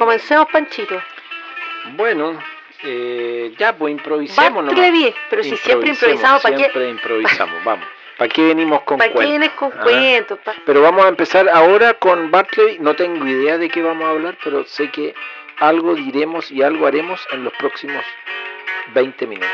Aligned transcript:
Comencemos, 0.00 0.46
Panchito. 0.50 0.98
Bueno, 1.94 2.38
eh, 2.84 3.52
ya, 3.58 3.76
pues 3.76 3.92
improvisemos 3.92 4.64
nomás. 4.64 4.74
Bartleby, 4.74 5.14
pero 5.28 5.42
si 5.42 5.54
siempre 5.58 5.90
improvisamos, 5.90 6.42
¿para 6.42 6.56
qué? 6.56 6.62
Siempre 6.62 6.88
improvisamos, 6.88 7.62
vamos. 7.64 7.86
¿Para 8.16 8.28
qué 8.30 8.42
venimos 8.44 8.80
con 8.82 8.96
¿Para 8.96 9.08
qué 9.10 9.14
cuentos? 9.14 9.30
vienes 9.30 9.50
con 9.52 9.72
Ah. 9.72 9.82
cuentos? 9.82 10.38
pa? 10.42 10.54
Pero 10.64 10.80
vamos 10.80 11.04
a 11.04 11.08
empezar 11.08 11.50
ahora 11.50 11.92
con 11.94 12.30
Bartleby. 12.30 12.78
No 12.80 12.96
tengo 12.96 13.26
idea 13.26 13.58
de 13.58 13.68
qué 13.68 13.82
vamos 13.82 14.06
a 14.06 14.10
hablar, 14.10 14.38
pero 14.42 14.64
sé 14.64 14.90
que 14.90 15.14
algo 15.58 15.94
diremos 15.94 16.50
y 16.50 16.62
algo 16.62 16.86
haremos 16.86 17.20
en 17.32 17.44
los 17.44 17.52
próximos 17.58 18.02
20 18.94 19.26
minutos. 19.26 19.50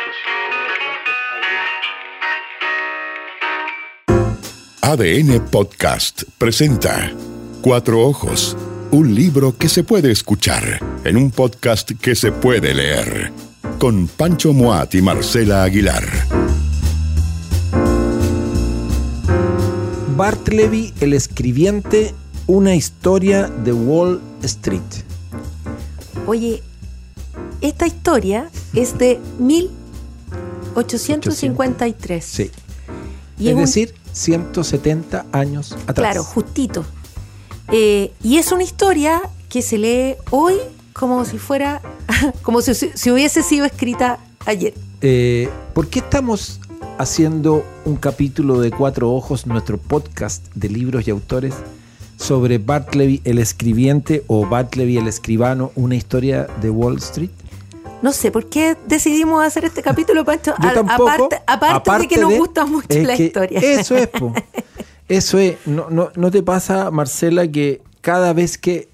ADN 4.83 5.41
Podcast 5.51 6.23
presenta 6.39 7.11
Cuatro 7.63 7.99
Ojos, 8.01 8.57
un 8.91 9.15
libro 9.15 9.57
que 9.57 9.69
se 9.69 9.85
puede 9.85 10.11
escuchar 10.11 10.81
en 11.05 11.17
un 11.17 11.31
podcast 11.31 11.93
que 12.01 12.15
se 12.15 12.33
puede 12.33 12.75
leer, 12.75 13.33
con 13.79 14.07
Pancho 14.09 14.53
Moat 14.53 14.95
y 14.95 15.03
Marcela 15.03 15.63
Aguilar. 15.65 16.05
Bartleby 20.17 20.95
el 21.01 21.13
escribiente, 21.13 22.15
una 22.47 22.75
historia 22.75 23.49
de 23.49 23.73
Wall 23.73 24.21
Street. 24.43 24.81
Oye, 26.27 26.63
esta 27.61 27.87
historia 27.87 28.51
es 28.75 28.97
de 28.99 29.21
1853. 29.39 32.25
Sí. 32.25 32.51
Y 33.39 33.49
es 33.49 33.55
un- 33.55 33.61
decir, 33.61 33.95
170 34.13 35.27
años 35.33 35.73
atrás. 35.87 36.13
Claro, 36.13 36.25
justito. 36.25 36.87
Eh, 37.73 38.13
y 38.23 38.39
es 38.39 38.53
una 38.53 38.63
historia 38.63 39.21
que 39.49 39.63
se 39.63 39.79
lee 39.79 40.15
hoy 40.31 40.55
como 40.93 41.25
si 41.25 41.39
fuera, 41.39 41.83
como 42.43 42.63
si, 42.63 42.75
si 42.75 43.11
hubiese 43.11 43.43
sido 43.43 43.65
escrita 43.67 44.19
ayer. 44.45 44.75
Eh, 45.03 45.49
¿Por 45.75 45.89
qué 45.89 45.99
estamos 45.99 46.61
haciendo 46.99 47.65
un 47.85 47.97
capítulo 47.97 48.61
de 48.61 48.71
Cuatro 48.71 49.13
Ojos, 49.13 49.47
nuestro 49.47 49.79
podcast 49.79 50.47
de 50.55 50.69
libros 50.69 51.07
y 51.07 51.11
autores, 51.11 51.55
sobre 52.17 52.57
Bartleby 52.59 53.21
el 53.25 53.39
escribiente 53.39 54.25
o 54.27 54.47
Bartleby 54.47 54.97
el 54.99 55.07
escribano, 55.09 55.71
una 55.75 55.97
historia 55.97 56.47
de 56.63 56.71
Wall 56.71 56.97
Street? 56.99 57.31
No 58.01 58.13
sé 58.13 58.31
por 58.31 58.49
qué 58.49 58.77
decidimos 58.87 59.45
hacer 59.45 59.65
este 59.65 59.83
capítulo, 59.83 60.25
Pancho. 60.25 60.55
Yo 60.63 60.69
A- 60.69 60.73
tampoco. 60.75 61.09
aparte, 61.11 61.39
aparte 61.47 61.91
de 61.99 62.09
que 62.09 62.19
nos 62.19 62.33
gusta 62.35 62.65
mucho 62.65 62.87
la 62.91 63.17
que 63.17 63.25
historia. 63.27 63.59
Eso 63.61 63.97
es, 63.97 64.07
po. 64.09 64.33
Eso 65.09 65.39
es. 65.39 65.67
No, 65.67 65.91
no, 65.91 66.11
¿No 66.17 66.31
te 66.31 66.43
pasa, 66.43 66.91
Marcela, 66.91 67.51
que 67.51 67.83
cada 68.01 68.33
vez 68.33 68.59
que 68.59 68.89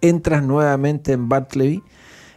entras 0.00 0.42
nuevamente 0.42 1.12
en 1.12 1.28
Bartleby, 1.28 1.82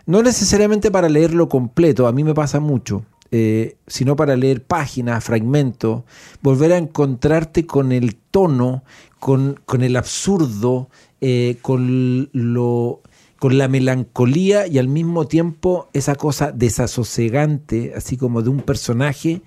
no 0.05 0.23
necesariamente 0.23 0.91
para 0.91 1.09
leerlo 1.09 1.49
completo, 1.49 2.07
a 2.07 2.11
mí 2.11 2.23
me 2.23 2.33
pasa 2.33 2.59
mucho, 2.59 3.05
eh, 3.31 3.77
sino 3.85 4.15
para 4.15 4.35
leer 4.35 4.63
páginas, 4.63 5.23
fragmentos, 5.23 6.03
volver 6.41 6.73
a 6.73 6.77
encontrarte 6.77 7.65
con 7.65 7.91
el 7.91 8.15
tono, 8.15 8.83
con, 9.19 9.59
con 9.65 9.83
el 9.83 9.95
absurdo, 9.95 10.89
eh, 11.21 11.57
con 11.61 12.29
lo 12.33 13.01
con 13.39 13.57
la 13.57 13.69
melancolía 13.69 14.67
y 14.67 14.79
al 14.79 14.89
mismo 14.89 15.25
tiempo 15.25 15.87
esa 15.93 16.15
cosa 16.15 16.51
desasosegante, 16.51 17.93
así 17.95 18.17
como 18.17 18.41
de 18.41 18.49
un 18.49 18.61
personaje 18.61 19.41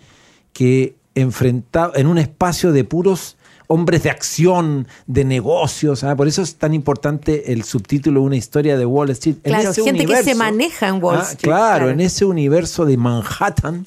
que 0.54 0.96
enfrentado 1.14 1.94
en 1.96 2.06
un 2.06 2.18
espacio 2.18 2.72
de 2.72 2.84
puros 2.84 3.36
hombres 3.68 4.02
de 4.02 4.10
acción, 4.10 4.86
de 5.06 5.24
negocios, 5.24 6.04
¿ah? 6.04 6.14
por 6.14 6.28
eso 6.28 6.42
es 6.42 6.56
tan 6.56 6.74
importante 6.74 7.52
el 7.52 7.62
subtítulo 7.64 8.20
Una 8.22 8.36
historia 8.36 8.76
de 8.76 8.84
Wall 8.84 9.08
Street. 9.10 9.36
En 9.44 9.52
Claro, 9.52 9.70
ese 9.70 9.82
gente 9.82 10.04
que 10.04 10.16
se 10.16 10.22
universo- 10.34 10.38
maneja 10.38 10.88
en 10.88 11.02
Wall 11.02 11.16
Ah, 11.18 11.22
Street. 11.22 11.40
Claro, 11.42 11.88
en 11.90 12.00
ese 12.00 12.24
universo 12.26 12.84
de 12.84 12.96
Manhattan 12.98 13.86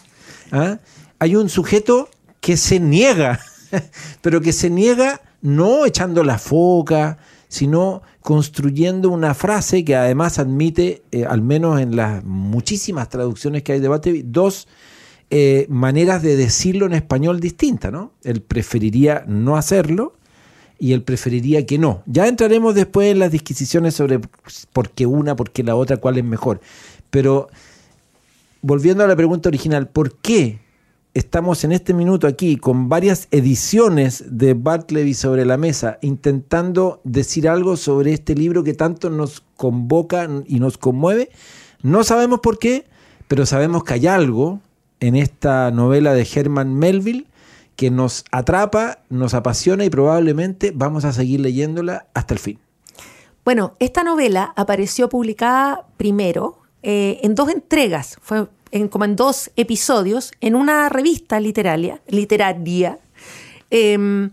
¿ah? 0.51 0.79
hay 1.19 1.35
un 1.35 1.49
sujeto 1.49 2.09
que 2.41 2.57
se 2.57 2.79
niega, 2.79 3.39
pero 4.21 4.41
que 4.41 4.53
se 4.53 4.69
niega 4.71 5.21
no 5.41 5.85
echando 5.85 6.23
la 6.23 6.39
foca, 6.39 7.17
sino 7.47 8.01
construyendo 8.21 9.11
una 9.11 9.35
frase 9.35 9.85
que 9.85 9.95
además 9.95 10.39
admite, 10.39 11.03
eh, 11.11 11.25
al 11.25 11.43
menos 11.43 11.79
en 11.79 11.95
las 11.95 12.23
muchísimas 12.23 13.07
traducciones 13.09 13.61
que 13.61 13.73
hay 13.73 13.79
de 13.79 13.87
Bartleby, 13.87 14.23
dos 14.25 14.67
eh, 15.29 15.65
maneras 15.69 16.21
de 16.21 16.35
decirlo 16.35 16.85
en 16.85 16.93
español 16.93 17.39
distintas, 17.39 17.91
¿no? 17.91 18.11
Él 18.23 18.41
preferiría 18.41 19.23
no 19.27 19.57
hacerlo 19.57 20.13
y 20.77 20.93
él 20.93 21.03
preferiría 21.03 21.65
que 21.65 21.77
no. 21.77 22.03
Ya 22.05 22.27
entraremos 22.27 22.75
después 22.75 23.11
en 23.11 23.19
las 23.19 23.31
disquisiciones 23.31 23.95
sobre 23.95 24.19
por 24.73 24.91
qué 24.91 25.05
una, 25.05 25.35
por 25.35 25.51
qué 25.51 25.63
la 25.63 25.75
otra, 25.75 25.97
cuál 25.97 26.17
es 26.17 26.23
mejor. 26.23 26.59
Pero 27.09 27.47
volviendo 28.61 29.03
a 29.03 29.07
la 29.07 29.15
pregunta 29.15 29.49
original, 29.49 29.87
¿por 29.87 30.15
qué 30.17 30.59
estamos 31.13 31.63
en 31.63 31.71
este 31.71 31.93
minuto 31.93 32.27
aquí 32.27 32.57
con 32.57 32.89
varias 32.89 33.27
ediciones 33.31 34.25
de 34.27 34.53
Bartleby 34.53 35.13
sobre 35.13 35.45
la 35.45 35.57
mesa, 35.57 35.97
intentando 36.01 37.01
decir 37.03 37.47
algo 37.47 37.77
sobre 37.77 38.13
este 38.13 38.35
libro 38.35 38.63
que 38.63 38.73
tanto 38.73 39.09
nos 39.09 39.41
convoca 39.55 40.29
y 40.45 40.59
nos 40.59 40.77
conmueve? 40.77 41.29
No 41.81 42.03
sabemos 42.03 42.41
por 42.41 42.59
qué, 42.59 42.85
pero 43.27 43.45
sabemos 43.45 43.83
que 43.83 43.93
hay 43.93 44.07
algo 44.07 44.59
en 44.99 45.15
esta 45.15 45.71
novela 45.71 46.13
de 46.13 46.27
Herman 46.31 46.73
Melville 46.75 47.27
que 47.75 47.91
nos 47.91 48.23
atrapa, 48.31 48.99
nos 49.09 49.33
apasiona 49.33 49.85
y 49.85 49.89
probablemente 49.89 50.71
vamos 50.73 51.05
a 51.05 51.13
seguir 51.13 51.41
leyéndola 51.41 52.07
hasta 52.13 52.33
el 52.33 52.39
fin. 52.39 52.59
Bueno, 53.43 53.73
esta 53.79 54.03
novela 54.03 54.53
apareció 54.55 55.09
publicada 55.09 55.85
primero 55.97 56.57
eh, 56.83 57.19
en 57.23 57.35
dos 57.35 57.49
entregas, 57.49 58.17
fue 58.21 58.47
como 58.89 59.05
en 59.05 59.15
dos 59.15 59.51
episodios, 59.55 60.33
en 60.41 60.55
una 60.55 60.89
revista 60.89 61.39
literaria, 61.39 62.01
literaria. 62.07 62.99
Eh, 63.71 64.29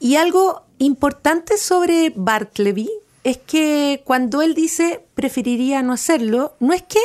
y 0.00 0.16
algo 0.16 0.62
importante 0.78 1.58
sobre 1.58 2.12
Bartleby 2.14 2.90
es 3.24 3.38
que 3.38 4.02
cuando 4.04 4.42
él 4.42 4.54
dice 4.54 5.04
preferiría 5.14 5.82
no 5.82 5.92
hacerlo, 5.92 6.54
no 6.60 6.72
es 6.72 6.82
que 6.82 6.98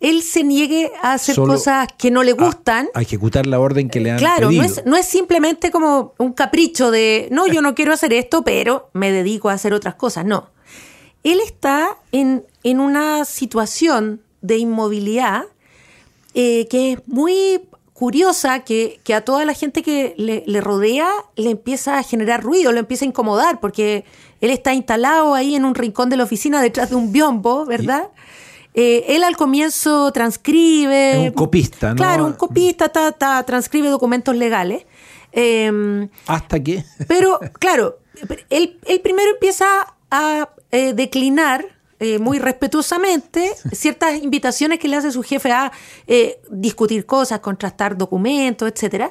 él 0.00 0.22
se 0.22 0.44
niegue 0.44 0.92
a 1.02 1.14
hacer 1.14 1.34
Solo 1.34 1.54
cosas 1.54 1.88
que 1.96 2.10
no 2.10 2.22
le 2.22 2.32
gustan. 2.32 2.88
A, 2.94 2.98
a 2.98 3.02
ejecutar 3.02 3.46
la 3.46 3.58
orden 3.58 3.88
que 3.88 4.00
le 4.00 4.10
han 4.10 4.18
Claro, 4.18 4.50
no 4.50 4.62
es, 4.62 4.84
no 4.84 4.96
es 4.96 5.06
simplemente 5.06 5.70
como 5.70 6.14
un 6.18 6.32
capricho 6.32 6.90
de, 6.90 7.28
no, 7.30 7.46
yo 7.46 7.62
no 7.62 7.74
quiero 7.74 7.92
hacer 7.92 8.12
esto, 8.12 8.42
pero 8.42 8.90
me 8.92 9.10
dedico 9.10 9.48
a 9.48 9.54
hacer 9.54 9.72
otras 9.72 9.94
cosas. 9.94 10.24
No. 10.26 10.50
Él 11.24 11.40
está 11.40 11.96
en, 12.12 12.44
en 12.62 12.80
una 12.80 13.24
situación 13.24 14.20
de 14.42 14.58
inmovilidad 14.58 15.44
eh, 16.34 16.68
que 16.68 16.92
es 16.92 16.98
muy 17.06 17.62
curiosa, 17.94 18.60
que, 18.60 19.00
que 19.04 19.14
a 19.14 19.22
toda 19.22 19.46
la 19.46 19.54
gente 19.54 19.82
que 19.82 20.14
le, 20.18 20.44
le 20.46 20.60
rodea 20.60 21.08
le 21.34 21.48
empieza 21.48 21.98
a 21.98 22.02
generar 22.02 22.42
ruido, 22.42 22.70
lo 22.70 22.78
empieza 22.78 23.06
a 23.06 23.08
incomodar, 23.08 23.58
porque 23.58 24.04
él 24.42 24.50
está 24.50 24.74
instalado 24.74 25.32
ahí 25.32 25.54
en 25.54 25.64
un 25.64 25.74
rincón 25.74 26.10
de 26.10 26.18
la 26.18 26.24
oficina 26.24 26.60
detrás 26.60 26.90
de 26.90 26.96
un 26.96 27.10
biombo, 27.10 27.64
¿verdad? 27.64 28.10
Eh, 28.76 29.16
él 29.16 29.24
al 29.24 29.36
comienzo 29.36 30.12
transcribe. 30.12 31.24
Es 31.24 31.28
un 31.30 31.34
copista, 31.34 31.88
¿no? 31.90 31.96
Claro, 31.96 32.26
un 32.26 32.34
copista, 32.34 32.88
ta, 32.90 33.10
ta, 33.10 33.42
transcribe 33.42 33.88
documentos 33.88 34.36
legales. 34.36 34.86
Eh, 35.32 36.08
Hasta 36.26 36.62
que 36.62 36.84
pero, 37.08 37.40
claro, 37.58 37.98
él, 38.50 38.78
él 38.86 39.00
primero 39.00 39.32
empieza 39.32 39.66
a 40.10 40.50
eh, 40.70 40.92
declinar 40.94 41.76
eh, 41.98 42.18
muy 42.18 42.38
respetuosamente 42.38 43.54
ciertas 43.72 44.22
invitaciones 44.22 44.78
que 44.78 44.86
le 44.86 44.96
hace 44.96 45.10
su 45.10 45.22
jefe 45.22 45.50
a 45.50 45.72
eh, 46.06 46.40
discutir 46.50 47.06
cosas, 47.06 47.40
contrastar 47.40 47.96
documentos, 47.96 48.70
etcétera. 48.70 49.10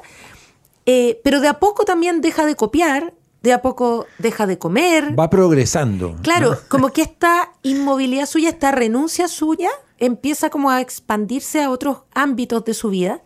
Eh, 0.84 1.20
pero 1.24 1.40
de 1.40 1.48
a 1.48 1.58
poco 1.58 1.84
también 1.84 2.20
deja 2.20 2.46
de 2.46 2.54
copiar, 2.54 3.12
de 3.46 3.52
a 3.52 3.62
poco 3.62 4.06
deja 4.18 4.44
de 4.48 4.58
comer. 4.58 5.16
va 5.16 5.30
progresando. 5.30 6.16
Claro, 6.22 6.58
como 6.68 6.90
que 6.90 7.02
esta 7.10 7.52
inmovilidad 7.62 8.26
suya, 8.26 8.48
esta 8.48 8.72
renuncia 8.72 9.28
suya, 9.28 9.70
empieza 9.98 10.50
como 10.50 10.68
a 10.68 10.80
expandirse 10.80 11.62
a 11.62 11.70
otros 11.70 11.98
ámbitos 12.12 12.64
de 12.64 12.74
su 12.74 12.90
vida. 12.90 13.22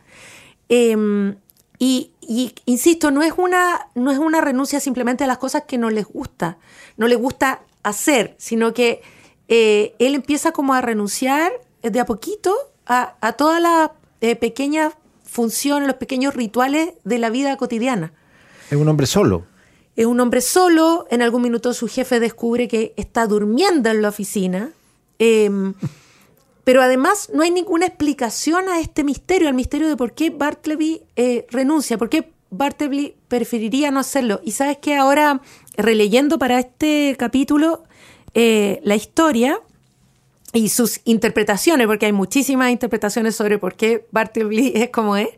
Eh, 0.68 1.34
y, 1.78 2.12
y, 2.20 2.54
insisto, 2.66 3.10
no 3.10 3.22
es, 3.22 3.32
una, 3.38 3.88
no 3.94 4.10
es 4.10 4.18
una 4.18 4.42
renuncia 4.42 4.78
simplemente 4.78 5.24
a 5.24 5.26
las 5.26 5.38
cosas 5.38 5.64
que 5.66 5.78
no 5.78 5.88
les 5.88 6.04
gusta, 6.04 6.58
no 6.98 7.08
le 7.08 7.16
gusta 7.16 7.62
hacer, 7.82 8.34
sino 8.36 8.74
que 8.74 9.00
eh, 9.48 9.94
él 9.98 10.14
empieza 10.14 10.52
como 10.52 10.74
a 10.74 10.82
renunciar 10.82 11.50
de 11.82 11.98
a 11.98 12.04
poquito 12.04 12.54
a, 12.84 13.14
a 13.22 13.32
todas 13.32 13.62
las 13.62 13.92
eh, 14.20 14.36
pequeñas 14.36 14.92
funciones, 15.24 15.86
los 15.86 15.96
pequeños 15.96 16.34
rituales 16.34 16.90
de 17.04 17.18
la 17.18 17.30
vida 17.30 17.56
cotidiana. 17.56 18.12
Es 18.70 18.76
un 18.76 18.86
hombre 18.86 19.06
solo. 19.06 19.46
Es 20.00 20.06
un 20.06 20.18
hombre 20.18 20.40
solo, 20.40 21.06
en 21.10 21.20
algún 21.20 21.42
minuto 21.42 21.74
su 21.74 21.86
jefe 21.86 22.20
descubre 22.20 22.68
que 22.68 22.94
está 22.96 23.26
durmiendo 23.26 23.90
en 23.90 24.00
la 24.00 24.08
oficina, 24.08 24.72
eh, 25.18 25.50
pero 26.64 26.80
además 26.80 27.28
no 27.34 27.42
hay 27.42 27.50
ninguna 27.50 27.84
explicación 27.84 28.70
a 28.70 28.80
este 28.80 29.04
misterio, 29.04 29.48
al 29.48 29.52
misterio 29.52 29.88
de 29.88 29.98
por 29.98 30.14
qué 30.14 30.30
Bartleby 30.30 31.02
eh, 31.16 31.44
renuncia, 31.50 31.98
por 31.98 32.08
qué 32.08 32.32
Bartleby 32.48 33.14
preferiría 33.28 33.90
no 33.90 34.00
hacerlo. 34.00 34.40
Y 34.42 34.52
sabes 34.52 34.78
que 34.78 34.96
ahora, 34.96 35.42
releyendo 35.76 36.38
para 36.38 36.60
este 36.60 37.14
capítulo 37.18 37.84
eh, 38.32 38.80
la 38.82 38.96
historia, 38.96 39.60
y 40.54 40.70
sus 40.70 41.02
interpretaciones, 41.04 41.86
porque 41.86 42.06
hay 42.06 42.12
muchísimas 42.12 42.70
interpretaciones 42.70 43.36
sobre 43.36 43.58
por 43.58 43.74
qué 43.74 44.06
Bartleby 44.12 44.72
es 44.76 44.88
como 44.88 45.18
es. 45.18 45.28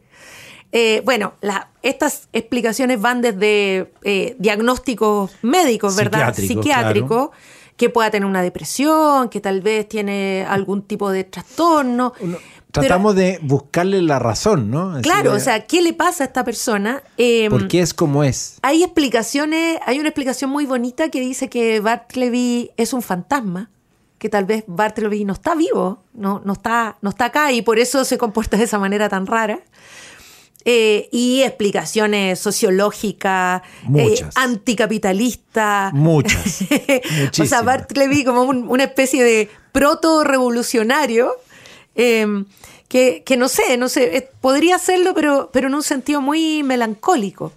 Eh, 0.73 1.03
bueno, 1.05 1.35
la- 1.43 1.69
estas 1.83 2.29
explicaciones 2.33 3.01
van 3.01 3.21
desde 3.21 3.93
eh, 4.03 4.37
diagnósticos 4.39 5.31
médicos, 5.43 5.95
¿verdad? 5.97 6.35
Psiquiátricos, 6.35 6.65
Psiquiátricos, 6.65 7.31
que 7.77 7.91
pueda 7.91 8.11
tener 8.11 8.27
una 8.27 8.43
depresión, 8.43 9.29
que 9.29 9.41
tal 9.41 9.61
vez 9.61 9.89
tiene 9.89 10.47
algún 10.49 10.83
tipo 10.83 11.11
de 11.11 11.25
trastorno. 11.25 12.15
Uno- 12.21 12.39
Pero- 12.73 12.87
tratamos 12.87 13.15
de 13.17 13.39
buscarle 13.43 14.01
la 14.01 14.19
razón, 14.19 14.71
¿no? 14.71 14.93
Así 14.93 15.03
claro, 15.03 15.33
de- 15.33 15.37
o 15.37 15.41
sea, 15.41 15.67
¿qué 15.67 15.83
le 15.83 15.93
pasa 15.93 16.25
a 16.25 16.27
esta 16.29 16.43
persona? 16.43 17.03
Eh, 17.19 17.51
¿Por 17.51 17.69
qué 17.69 17.81
es 17.81 17.93
como 17.93 18.25
es? 18.25 18.59
hay 18.63 18.83
explicaciones, 18.83 19.79
hay 19.85 19.99
una 19.99 20.09
explicación 20.09 20.49
muy 20.51 20.65
bonita 20.65 21.11
que 21.11 21.21
dice 21.21 21.51
que 21.51 21.81
Bartleby 21.81 22.71
es 22.79 22.95
un 22.95 23.03
fantasma, 23.03 23.69
que 24.19 24.31
tal 24.31 24.47
vez 24.47 24.65
Bartleby 24.69 25.25
no 25.27 25.35
está 25.35 25.55
vivo, 25.55 26.03
no, 26.15 26.41
no, 26.47 26.55
está, 26.55 26.97
no 27.03 27.11
está 27.11 27.27
acá 27.27 27.53
y 27.53 27.61
por 27.61 27.79
eso 27.79 28.07
se 28.07 28.17
comporta 28.17 28.57
de 28.57 28.65
esa 28.65 28.79
manera 28.79 29.11
tan 29.11 29.27
rara. 29.27 29.61
Eh, 30.65 31.09
y 31.11 31.43
explicaciones 31.43 32.39
sociológicas, 32.39 33.63
eh, 33.63 33.65
Muchas. 33.89 34.37
anticapitalistas. 34.37 35.93
Muchas. 35.93 36.63
o 37.41 37.45
sea. 37.45 37.63
Bartleby 37.63 38.25
como 38.25 38.43
un- 38.45 38.69
una 38.69 38.85
especie 38.85 39.25
de 39.25 39.51
proto-revolucionario. 39.73 41.33
eh, 41.95 42.45
que, 42.89 43.23
que 43.25 43.39
no 43.39 43.49
sé, 43.49 43.79
no 43.79 43.89
sé, 43.89 44.29
podría 44.43 44.79
serlo, 44.79 45.15
pero, 45.15 45.49
pero 45.51 45.69
en 45.69 45.75
un 45.75 45.83
sentido 45.83 46.21
muy 46.21 46.63
melancólico. 46.63 47.53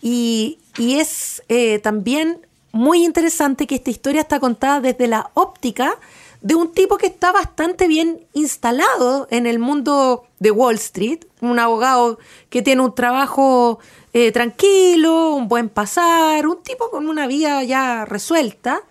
Y, 0.00 0.58
y 0.78 0.94
es 0.94 1.42
también 1.82 2.38
muy 2.72 3.04
interesante 3.04 3.66
que 3.66 3.74
esta 3.74 3.90
historia 3.90 4.22
está 4.22 4.40
contada 4.40 4.80
desde 4.80 5.08
la 5.08 5.30
óptica 5.34 5.94
de 6.42 6.56
un 6.56 6.72
tipo 6.72 6.98
que 6.98 7.06
está 7.06 7.30
bastante 7.30 7.86
bien 7.86 8.26
instalado 8.32 9.28
en 9.30 9.46
el 9.46 9.58
mundo 9.58 10.24
de 10.40 10.50
Wall 10.50 10.74
Street, 10.74 11.20
un 11.40 11.58
abogado 11.58 12.18
que 12.50 12.62
tiene 12.62 12.82
un 12.82 12.94
trabajo 12.94 13.78
eh, 14.12 14.32
tranquilo, 14.32 15.34
un 15.34 15.46
buen 15.48 15.68
pasar, 15.68 16.46
un 16.46 16.62
tipo 16.62 16.90
con 16.90 17.08
una 17.08 17.28
vida 17.28 17.62
ya 17.62 18.04
resuelta, 18.04 18.82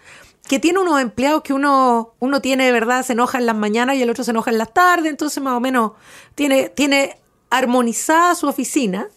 que 0.48 0.60
tiene 0.60 0.80
unos 0.80 1.02
empleados 1.02 1.44
que 1.44 1.54
uno, 1.54 2.14
uno 2.20 2.42
tiene, 2.42 2.66
de 2.66 2.72
verdad, 2.72 3.06
se 3.06 3.14
enoja 3.14 3.38
en 3.38 3.46
las 3.46 3.56
mañanas 3.56 3.98
y 3.98 4.02
el 4.02 4.10
otro 4.10 4.24
se 4.24 4.32
enoja 4.32 4.52
en 4.52 4.58
las 4.58 4.74
tardes, 4.74 5.12
entonces 5.12 5.44
más 5.44 5.54
o 5.54 5.60
menos 5.60 5.92
tiene, 6.36 6.70
tiene 6.70 7.20
armonizada 7.50 8.34
su 8.34 8.48
oficina. 8.48 9.10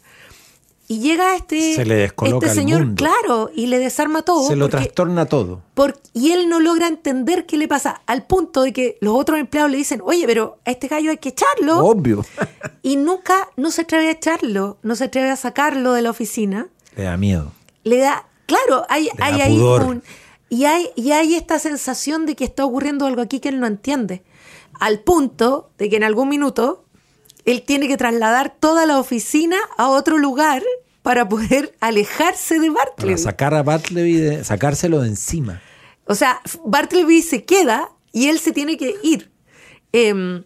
Y 0.87 0.99
llega 1.01 1.35
este, 1.35 1.75
Se 1.75 1.87
le 1.87 1.95
descoloca 1.95 2.47
este 2.47 2.59
el 2.61 2.65
señor, 2.67 2.81
mundo. 2.85 2.97
claro, 3.03 3.51
y 3.55 3.67
le 3.69 3.79
desarma 3.79 4.21
todo. 4.23 4.47
Se 4.47 4.55
lo 4.57 4.67
porque- 4.67 4.77
trastorna 4.85 5.25
todo. 5.27 5.63
por- 5.73 5.99
y 6.13 6.33
él 6.33 6.49
no 6.51 6.61
logra 6.61 6.89
entender 6.89 7.47
qué 7.47 7.57
le 7.57 7.67
pasa, 7.69 8.03
al 8.07 8.27
punto 8.27 8.63
de 8.63 8.73
que 8.75 8.99
los 9.01 9.15
otros 9.19 9.39
empleados 9.39 9.71
le 9.71 9.79
dicen, 9.79 10.03
oye, 10.05 10.25
pero 10.27 10.59
a 10.67 10.71
este 10.71 10.89
gallo 10.89 11.11
hay 11.11 11.17
que 11.19 11.31
echarlo. 11.31 11.79
Obvio. 11.85 12.25
Y 12.83 12.97
nunca, 12.97 13.49
no 13.57 13.71
se 13.71 13.81
atreve 13.83 14.09
a 14.09 14.11
echarlo, 14.11 14.77
no 14.83 14.95
se 14.95 15.05
atreve 15.05 15.31
a 15.31 15.37
sacarlo 15.37 15.95
de 15.95 16.03
la 16.03 16.11
oficina. 16.11 16.69
Le 16.97 17.05
da 17.05 17.17
miedo. 17.17 17.51
Le 17.83 17.97
da, 17.99 18.29
claro, 18.45 18.85
hay, 18.91 19.09
hay 19.21 19.41
ahí 19.41 19.59
un- 19.59 20.03
y 20.51 20.67
hay, 20.67 20.91
y 20.97 21.13
hay 21.13 21.35
esta 21.35 21.59
sensación 21.59 22.27
de 22.27 22.37
que 22.37 22.45
está 22.45 22.65
ocurriendo 22.67 23.07
algo 23.07 23.23
aquí 23.23 23.41
que 23.41 23.49
él 23.49 23.59
no 23.59 23.67
entiende. 23.67 24.23
Al 24.81 25.01
punto 25.01 25.71
de 25.79 25.89
que 25.89 25.97
en 25.97 26.05
algún 26.05 26.29
minuto 26.29 26.84
él 27.45 27.63
tiene 27.63 27.89
que 27.89 27.97
trasladar 27.97 28.55
toda 28.59 28.87
la 28.87 28.99
oficina 28.99 29.57
a 29.77 29.89
otro 29.89 30.19
lugar 30.19 30.63
para 31.03 31.29
poder 31.29 31.75
alejarse 31.81 32.59
de 32.59 32.71
Para 32.71 32.85
Bartleby. 32.87 33.19
sacar 33.19 33.55
a 33.55 33.63
Bartleby, 33.63 34.17
de, 34.17 34.45
sacárselo 34.45 35.01
de 35.01 35.09
encima. 35.09 35.61
O 36.07 36.15
sea, 36.15 36.41
Bartleby 36.65 37.23
se 37.23 37.45
queda 37.45 37.91
y 38.13 38.29
él 38.29 38.39
se 38.39 38.53
tiene 38.53 38.77
que 38.77 38.95
ir. 39.03 39.31
Eh, 39.93 40.43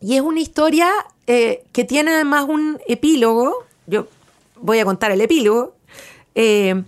y 0.00 0.16
es 0.16 0.20
una 0.22 0.40
historia 0.40 0.90
eh, 1.26 1.64
que 1.72 1.84
tiene 1.84 2.12
además 2.12 2.44
un 2.48 2.78
epílogo. 2.86 3.64
Yo 3.86 4.06
voy 4.56 4.78
a 4.78 4.84
contar 4.84 5.10
el 5.10 5.20
epílogo. 5.20 5.74
eh, 6.34 6.82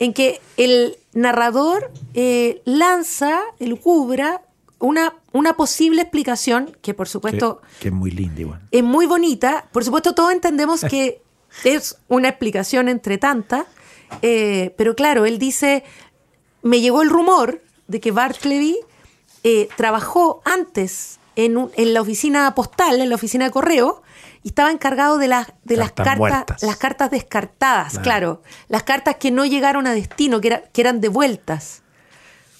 en 0.00 0.12
que 0.12 0.40
el 0.56 0.96
narrador 1.12 1.90
eh, 2.14 2.60
lanza, 2.64 3.40
el 3.60 3.78
cubra, 3.78 4.42
una, 4.84 5.14
una 5.32 5.56
posible 5.56 6.02
explicación 6.02 6.76
que, 6.82 6.94
por 6.94 7.08
supuesto, 7.08 7.60
que 7.80 7.88
es 7.88 7.94
muy 7.94 8.10
lindo 8.10 8.40
igual. 8.40 8.60
es 8.70 8.82
muy 8.84 9.06
bonita. 9.06 9.66
Por 9.72 9.84
supuesto, 9.84 10.14
todos 10.14 10.32
entendemos 10.32 10.82
que 10.84 11.22
es 11.64 11.96
una 12.08 12.28
explicación 12.28 12.88
entre 12.88 13.18
tantas. 13.18 13.66
eh, 14.22 14.74
pero 14.76 14.94
claro, 14.94 15.24
él 15.26 15.38
dice, 15.38 15.84
me 16.62 16.80
llegó 16.80 17.02
el 17.02 17.10
rumor 17.10 17.62
de 17.88 18.00
que 18.00 18.10
Bartleby 18.12 18.76
eh, 19.42 19.68
trabajó 19.76 20.40
antes 20.44 21.18
en, 21.36 21.56
un- 21.56 21.70
en 21.76 21.92
la 21.94 22.00
oficina 22.00 22.54
postal, 22.54 23.00
en 23.00 23.08
la 23.08 23.14
oficina 23.16 23.44
de 23.46 23.50
correo, 23.50 24.02
y 24.42 24.48
estaba 24.48 24.70
encargado 24.70 25.18
de 25.18 25.28
las, 25.28 25.48
de 25.64 25.76
las 25.76 25.92
Cartas 25.92 26.62
las 26.62 26.76
cartas 26.76 27.10
descartadas, 27.10 27.92
Claro. 27.94 28.02
claro. 28.04 28.42
Las 28.68 28.82
cartas 28.82 29.16
que 29.16 29.30
no 29.30 29.44
llegaron 29.46 29.86
a 29.86 29.94
destino, 29.94 30.40
que, 30.40 30.48
era- 30.48 30.62
que 30.72 30.80
eran 30.82 31.00
devueltas. 31.00 31.82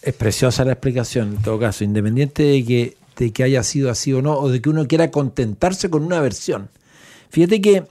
Es 0.05 0.13
preciosa 0.13 0.67
la 0.67 0.73
explicación, 0.73 1.37
en 1.37 1.43
todo 1.43 1.59
caso, 1.59 1.83
independiente 1.83 2.43
de 2.43 2.63
que, 2.63 2.97
de 3.17 3.33
que 3.33 3.43
haya 3.43 3.63
sido 3.63 3.91
así 3.91 4.13
o 4.13 4.21
no, 4.21 4.35
o 4.35 4.51
de 4.51 4.61
que 4.61 4.69
uno 4.69 4.87
quiera 4.87 5.11
contentarse 5.11 5.89
con 5.89 6.05
una 6.05 6.21
versión. 6.21 6.69
Fíjate 7.31 7.63
que, 7.63 7.85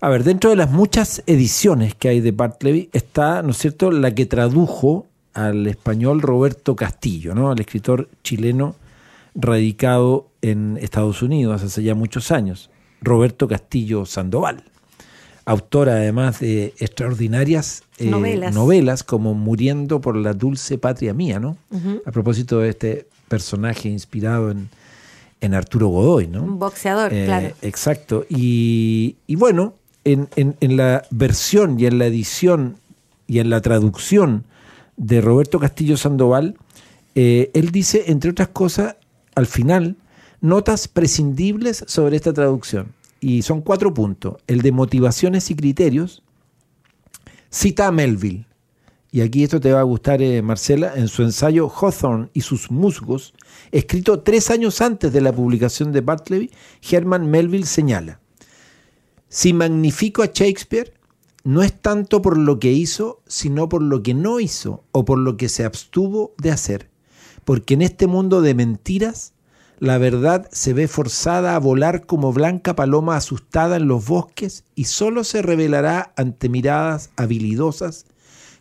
a 0.00 0.08
ver, 0.08 0.24
dentro 0.24 0.50
de 0.50 0.56
las 0.56 0.72
muchas 0.72 1.22
ediciones 1.26 1.94
que 1.94 2.08
hay 2.08 2.20
de 2.20 2.32
Bartleby 2.32 2.90
está, 2.92 3.40
¿no 3.42 3.50
es 3.50 3.58
cierto?, 3.58 3.92
la 3.92 4.12
que 4.12 4.26
tradujo 4.26 5.06
al 5.32 5.68
español 5.68 6.22
Roberto 6.22 6.74
Castillo, 6.74 7.36
¿no?, 7.36 7.52
al 7.52 7.60
escritor 7.60 8.08
chileno 8.24 8.74
radicado 9.36 10.30
en 10.42 10.76
Estados 10.80 11.22
Unidos 11.22 11.62
hace 11.62 11.84
ya 11.84 11.94
muchos 11.94 12.32
años, 12.32 12.68
Roberto 13.00 13.46
Castillo 13.46 14.06
Sandoval 14.06 14.64
autora 15.46 15.94
además 15.94 16.40
de 16.40 16.74
extraordinarias 16.78 17.82
eh, 17.98 18.06
Novelas. 18.06 18.54
novelas 18.54 19.02
como 19.02 19.34
Muriendo 19.34 20.00
por 20.00 20.16
la 20.16 20.32
dulce 20.32 20.78
patria 20.78 21.12
mía, 21.14 21.38
¿no? 21.38 21.56
A 22.06 22.10
propósito 22.10 22.60
de 22.60 22.70
este 22.70 23.06
personaje 23.28 23.88
inspirado 23.88 24.50
en, 24.50 24.68
en 25.40 25.54
Arturo 25.54 25.88
Godoy, 25.88 26.28
¿no? 26.28 26.42
Un 26.42 26.58
boxeador, 26.58 27.12
Eh, 27.12 27.24
claro. 27.26 27.48
Exacto. 27.62 28.24
Y, 28.30 29.16
y 29.26 29.36
bueno, 29.36 29.74
en, 30.04 30.28
en- 30.36 30.56
en 30.60 30.76
la 30.76 31.04
versión 31.10 31.78
y 31.78 31.86
en 31.86 31.98
la 31.98 32.06
edición 32.06 32.76
y 33.26 33.38
en 33.38 33.50
la 33.50 33.60
traducción 33.60 34.44
de 34.96 35.20
Roberto 35.20 35.58
Castillo 35.58 35.96
Sandoval, 35.96 36.56
eh, 37.14 37.50
él 37.54 37.70
dice, 37.70 38.04
entre 38.06 38.30
otras 38.30 38.48
cosas, 38.48 38.96
al 39.34 39.46
final, 39.46 39.96
notas 40.40 40.88
prescindibles 40.88 41.84
sobre 41.86 42.16
esta 42.16 42.32
traducción. 42.32 42.93
Y 43.24 43.40
son 43.40 43.62
cuatro 43.62 43.94
puntos. 43.94 44.36
El 44.46 44.60
de 44.60 44.70
motivaciones 44.70 45.50
y 45.50 45.56
criterios. 45.56 46.22
Cita 47.48 47.86
a 47.86 47.90
Melville. 47.90 48.46
Y 49.12 49.22
aquí 49.22 49.44
esto 49.44 49.60
te 49.60 49.72
va 49.72 49.80
a 49.80 49.84
gustar, 49.84 50.20
eh, 50.20 50.42
Marcela, 50.42 50.92
en 50.94 51.08
su 51.08 51.22
ensayo 51.22 51.70
Hawthorne 51.70 52.28
y 52.34 52.42
sus 52.42 52.70
musgos, 52.70 53.32
escrito 53.72 54.20
tres 54.20 54.50
años 54.50 54.82
antes 54.82 55.10
de 55.10 55.22
la 55.22 55.32
publicación 55.32 55.90
de 55.90 56.02
Bartleby, 56.02 56.50
Herman 56.82 57.30
Melville 57.30 57.64
señala, 57.64 58.20
si 59.28 59.54
magnifico 59.54 60.22
a 60.22 60.26
Shakespeare, 60.26 60.92
no 61.44 61.62
es 61.62 61.80
tanto 61.80 62.20
por 62.20 62.36
lo 62.36 62.58
que 62.58 62.72
hizo, 62.72 63.22
sino 63.26 63.70
por 63.70 63.80
lo 63.80 64.02
que 64.02 64.12
no 64.12 64.38
hizo 64.38 64.84
o 64.92 65.06
por 65.06 65.18
lo 65.18 65.38
que 65.38 65.48
se 65.48 65.64
abstuvo 65.64 66.34
de 66.36 66.50
hacer. 66.50 66.90
Porque 67.46 67.72
en 67.72 67.82
este 67.82 68.06
mundo 68.06 68.42
de 68.42 68.54
mentiras, 68.54 69.33
la 69.80 69.98
verdad 69.98 70.48
se 70.52 70.72
ve 70.72 70.88
forzada 70.88 71.54
a 71.56 71.58
volar 71.58 72.06
como 72.06 72.32
blanca 72.32 72.74
paloma 72.76 73.16
asustada 73.16 73.76
en 73.76 73.88
los 73.88 74.06
bosques 74.06 74.64
y 74.74 74.84
solo 74.84 75.24
se 75.24 75.42
revelará 75.42 76.12
ante 76.16 76.48
miradas 76.48 77.10
habilidosas 77.16 78.06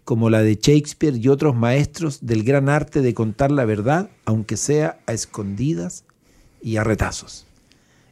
como 0.03 0.29
la 0.29 0.41
de 0.41 0.55
Shakespeare 0.61 1.15
y 1.15 1.29
otros 1.29 1.55
maestros 1.55 2.19
del 2.25 2.43
gran 2.43 2.67
arte 2.67 3.01
de 3.01 3.13
contar 3.13 3.51
la 3.51 3.63
verdad, 3.63 4.09
aunque 4.25 4.57
sea 4.57 4.99
a 5.07 5.13
escondidas 5.13 6.03
y 6.61 6.75
a 6.77 6.83
retazos. 6.83 7.45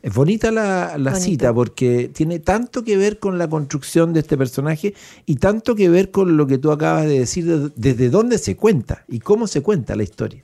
Es 0.01 0.13
bonita 0.15 0.51
la, 0.51 0.97
la 0.97 1.11
cita 1.15 1.53
porque 1.53 2.09
tiene 2.11 2.39
tanto 2.39 2.83
que 2.83 2.97
ver 2.97 3.19
con 3.19 3.37
la 3.37 3.47
construcción 3.49 4.13
de 4.13 4.21
este 4.21 4.37
personaje 4.37 4.95
y 5.25 5.35
tanto 5.35 5.75
que 5.75 5.89
ver 5.89 6.09
con 6.11 6.37
lo 6.37 6.47
que 6.47 6.57
tú 6.57 6.71
acabas 6.71 7.05
de 7.05 7.19
decir, 7.19 7.45
de- 7.45 7.71
desde 7.75 8.09
dónde 8.09 8.37
se 8.39 8.55
cuenta 8.55 9.03
y 9.07 9.19
cómo 9.19 9.45
se 9.45 9.61
cuenta 9.61 9.95
la 9.95 10.03
historia. 10.03 10.43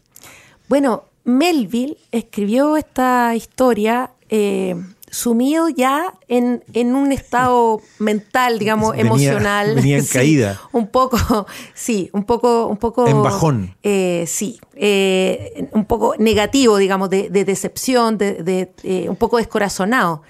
Bueno, 0.69 1.05
Melville 1.27 1.97
escribió 2.11 2.77
esta 2.77 3.35
historia 3.35 4.11
eh, 4.29 4.75
sumido 5.11 5.67
ya 5.69 6.13
en, 6.27 6.63
en 6.73 6.95
un 6.95 7.11
estado 7.11 7.81
mental, 7.99 8.59
digamos, 8.59 8.91
Venía- 8.91 9.05
emocional. 9.05 9.75
venía 9.75 9.97
en 9.97 10.03
Sí, 10.05 10.13
caída. 10.13 10.59
Un 10.71 10.87
poco, 10.87 11.45
sí, 11.73 12.09
un 12.13 12.23
poco, 12.23 12.67
un 12.67 12.77
poco. 12.77 13.05
En 13.07 13.21
bajón. 13.21 13.75
eh, 13.83 14.23
sí, 14.27 14.59
eh, 14.75 15.67
un 15.73 15.85
poco 15.85 16.15
negativo, 16.17 16.77
digamos, 16.77 17.09
de, 17.09 17.29
de 17.29 17.43
decepción, 17.45 18.17
de, 18.17 18.35
de, 18.43 18.71
eh, 18.83 19.07
un 19.09 19.15
poco 19.17 19.37
descorazonado. 19.37 20.23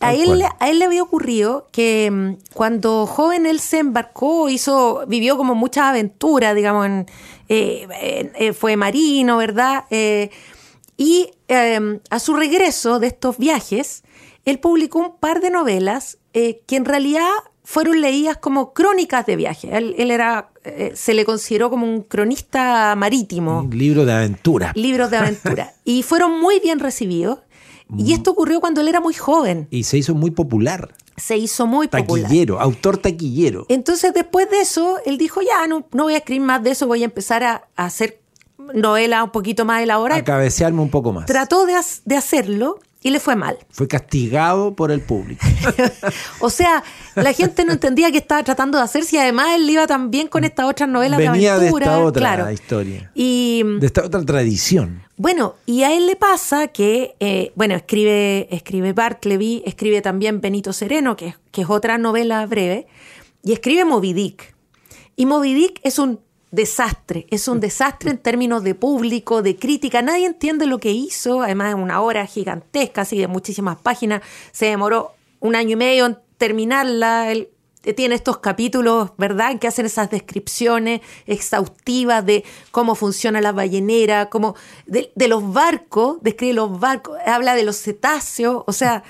A 0.00 0.12
él, 0.12 0.42
a 0.58 0.68
él 0.68 0.78
le 0.78 0.84
había 0.84 1.02
ocurrido 1.02 1.68
que 1.72 2.10
mm, 2.10 2.52
cuando 2.54 3.06
joven 3.06 3.46
él 3.46 3.60
se 3.60 3.78
embarcó, 3.78 4.48
hizo, 4.50 5.04
vivió 5.06 5.36
como 5.38 5.54
muchas 5.54 5.84
aventuras, 5.84 6.54
digamos, 6.54 6.86
en, 6.86 7.06
eh, 7.48 8.32
eh, 8.38 8.52
fue 8.52 8.76
marino, 8.76 9.36
¿verdad? 9.36 9.84
Eh, 9.90 10.30
Y 10.98 11.30
eh, 11.48 12.00
a 12.10 12.18
su 12.18 12.34
regreso 12.34 12.98
de 12.98 13.08
estos 13.08 13.38
viajes, 13.38 14.02
él 14.44 14.58
publicó 14.58 14.98
un 14.98 15.16
par 15.18 15.40
de 15.40 15.50
novelas 15.50 16.18
que 16.32 16.76
en 16.76 16.84
realidad 16.84 17.30
fueron 17.64 18.02
leídas 18.02 18.36
como 18.36 18.74
crónicas 18.74 19.24
de 19.24 19.36
viaje. 19.36 19.74
Él, 19.74 19.94
él 19.96 20.10
era, 20.10 20.50
se 20.94 21.14
le 21.14 21.24
consideró 21.24 21.70
como 21.70 21.86
un 21.86 22.02
cronista 22.02 22.94
marítimo. 22.94 23.60
Un 23.60 23.78
libro 23.78 24.04
de 24.04 24.12
aventura. 24.12 24.72
Libros 24.74 25.10
de 25.10 25.16
aventura. 25.16 25.72
y 25.84 26.02
fueron 26.02 26.38
muy 26.38 26.60
bien 26.60 26.78
recibidos. 26.78 27.38
Y 27.96 28.12
esto 28.12 28.32
ocurrió 28.32 28.60
cuando 28.60 28.80
él 28.80 28.88
era 28.88 29.00
muy 29.00 29.14
joven. 29.14 29.68
Y 29.70 29.84
se 29.84 29.98
hizo 29.98 30.14
muy 30.14 30.30
popular. 30.30 30.94
Se 31.16 31.36
hizo 31.36 31.66
muy 31.66 31.88
popular. 31.88 32.24
Taquillero, 32.24 32.60
autor 32.60 32.98
taquillero. 32.98 33.66
Entonces, 33.68 34.12
después 34.12 34.50
de 34.50 34.60
eso, 34.60 34.98
él 35.06 35.18
dijo, 35.18 35.40
ya, 35.40 35.66
no, 35.66 35.86
no 35.92 36.04
voy 36.04 36.14
a 36.14 36.18
escribir 36.18 36.42
más 36.42 36.62
de 36.62 36.72
eso, 36.72 36.86
voy 36.86 37.02
a 37.02 37.06
empezar 37.06 37.42
a, 37.44 37.68
a 37.76 37.84
hacer 37.86 38.20
novela 38.74 39.24
un 39.24 39.30
poquito 39.30 39.64
más 39.64 39.82
elaborada. 39.82 40.20
A 40.20 40.24
cabecearme 40.24 40.80
un 40.82 40.90
poco 40.90 41.12
más. 41.12 41.26
Trató 41.26 41.64
de, 41.66 41.74
de 42.04 42.16
hacerlo 42.16 42.80
y 43.06 43.10
le 43.10 43.20
fue 43.20 43.36
mal. 43.36 43.56
Fue 43.70 43.86
castigado 43.86 44.74
por 44.74 44.90
el 44.90 45.00
público. 45.00 45.46
o 46.40 46.50
sea, 46.50 46.82
la 47.14 47.32
gente 47.32 47.64
no 47.64 47.70
entendía 47.70 48.10
qué 48.10 48.18
estaba 48.18 48.42
tratando 48.42 48.78
de 48.78 48.84
hacer 48.84 49.04
si 49.04 49.16
además 49.16 49.50
él 49.54 49.70
iba 49.70 49.86
también 49.86 50.26
con 50.26 50.42
estas 50.42 50.66
otras 50.66 50.88
novelas 50.88 51.18
Venía 51.18 51.54
de 51.54 51.60
de 51.60 51.68
aventura. 51.68 51.86
esta 51.86 52.04
otra 52.04 52.20
claro. 52.20 52.50
historia. 52.50 53.12
Y 53.14 53.62
De 53.78 53.86
esta 53.86 54.04
otra 54.04 54.24
tradición. 54.24 55.04
bueno, 55.16 55.54
y 55.66 55.84
a 55.84 55.96
él 55.96 56.08
le 56.08 56.16
pasa 56.16 56.66
que, 56.66 57.14
eh, 57.20 57.52
bueno, 57.54 57.76
escribe, 57.76 58.48
escribe 58.50 58.92
Bartleby, 58.92 59.62
escribe 59.64 60.02
también 60.02 60.40
Benito 60.40 60.72
Sereno, 60.72 61.14
que, 61.14 61.36
que 61.52 61.62
es 61.62 61.70
otra 61.70 61.98
novela 61.98 62.44
breve, 62.46 62.88
y 63.44 63.52
escribe 63.52 63.84
Moby 63.84 64.14
Dick. 64.14 64.52
Y 65.14 65.26
Moby 65.26 65.54
Dick 65.54 65.78
es 65.84 66.00
un 66.00 66.18
desastre, 66.56 67.26
es 67.30 67.46
un 67.46 67.60
desastre 67.60 68.10
en 68.10 68.18
términos 68.18 68.64
de 68.64 68.74
público, 68.74 69.42
de 69.42 69.54
crítica, 69.56 70.02
nadie 70.02 70.26
entiende 70.26 70.66
lo 70.66 70.78
que 70.78 70.90
hizo, 70.90 71.42
además 71.42 71.68
es 71.68 71.80
una 71.80 72.00
obra 72.02 72.26
gigantesca, 72.26 73.02
así 73.02 73.18
de 73.18 73.28
muchísimas 73.28 73.76
páginas, 73.76 74.22
se 74.50 74.66
demoró 74.66 75.12
un 75.38 75.54
año 75.54 75.74
y 75.74 75.76
medio 75.76 76.06
en 76.06 76.18
terminarla, 76.38 77.30
él 77.30 77.50
tiene 77.94 78.16
estos 78.16 78.38
capítulos, 78.38 79.10
¿verdad?, 79.16 79.60
que 79.60 79.68
hacen 79.68 79.86
esas 79.86 80.10
descripciones 80.10 81.02
exhaustivas 81.26 82.26
de 82.26 82.42
cómo 82.72 82.96
funciona 82.96 83.40
la 83.40 83.52
ballenera, 83.52 84.28
cómo, 84.28 84.56
de 84.86 85.28
los 85.28 85.52
barcos, 85.52 86.18
describe 86.22 86.54
los 86.54 86.80
barcos, 86.80 87.16
habla 87.24 87.54
de 87.54 87.62
los 87.62 87.76
cetáceos, 87.76 88.64
o 88.66 88.72
sea, 88.72 89.04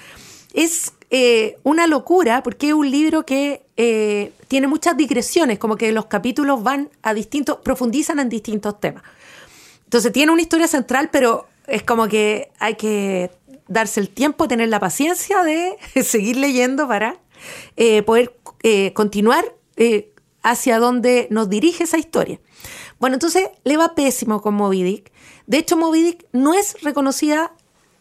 es 0.53 0.93
eh, 1.11 1.59
una 1.63 1.87
locura 1.87 2.43
porque 2.43 2.69
es 2.69 2.75
un 2.75 2.91
libro 2.91 3.25
que 3.25 3.65
eh, 3.77 4.33
tiene 4.49 4.67
muchas 4.67 4.97
digresiones, 4.97 5.59
como 5.59 5.77
que 5.77 5.93
los 5.93 6.07
capítulos 6.07 6.63
van 6.63 6.91
a 7.03 7.15
distintos, 7.15 7.59
profundizan 7.59 8.19
en 8.19 8.29
distintos 8.29 8.81
temas. 8.81 9.05
Entonces 9.85 10.13
tiene 10.13 10.33
una 10.33 10.43
historia 10.43 10.67
central, 10.67 11.11
pero 11.13 11.47
es 11.69 11.85
como 11.85 12.09
que 12.09 12.51
hay 12.59 12.75
que 12.75 13.31
darse 13.69 14.01
el 14.01 14.09
tiempo, 14.09 14.49
tener 14.49 14.69
la 14.69 14.81
paciencia 14.81 15.43
de 15.45 15.77
seguir 16.03 16.37
leyendo 16.37 16.89
para 16.89 17.19
eh, 17.77 18.03
poder 18.03 18.35
continuar 18.95 19.45
hacia 20.43 20.79
donde 20.81 21.29
nos 21.31 21.49
dirige 21.49 21.85
esa 21.85 21.99
historia. 21.99 22.41
Bueno, 22.99 23.15
entonces 23.15 23.49
le 23.63 23.77
va 23.77 23.95
pésimo 23.95 24.43
con 24.43 24.55
Moby 24.55 24.83
Dick. 24.83 25.13
De 25.47 25.59
hecho, 25.59 25.77
Moby 25.77 26.03
Dick 26.03 26.27
no 26.33 26.55
es 26.55 26.83
reconocida 26.83 27.53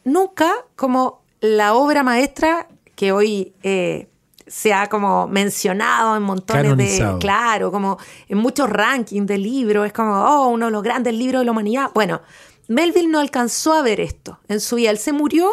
nunca 0.03 0.51
como 0.75 1.21
la 1.41 1.75
obra 1.75 2.01
maestra 2.01 2.67
que 2.95 3.11
hoy 3.11 3.53
eh, 3.63 4.07
se 4.47 4.73
ha 4.73 4.87
como 4.87 5.27
mencionado 5.27 6.15
en 6.15 6.23
montones 6.23 6.63
Canonizado. 6.63 7.13
de... 7.13 7.19
Claro, 7.19 7.71
como 7.71 7.97
en 8.27 8.37
muchos 8.37 8.69
rankings 8.69 9.27
de 9.27 9.37
libros, 9.37 9.85
es 9.85 9.93
como, 9.93 10.13
oh, 10.13 10.47
uno 10.49 10.67
de 10.67 10.71
los 10.71 10.83
grandes 10.83 11.13
libros 11.13 11.41
de 11.41 11.45
la 11.45 11.51
humanidad. 11.51 11.91
Bueno, 11.93 12.21
Melville 12.67 13.07
no 13.07 13.19
alcanzó 13.19 13.73
a 13.73 13.81
ver 13.81 13.99
esto 13.99 14.39
en 14.47 14.59
su 14.59 14.75
vida. 14.75 14.91
Él 14.91 14.97
se 14.97 15.11
murió 15.11 15.49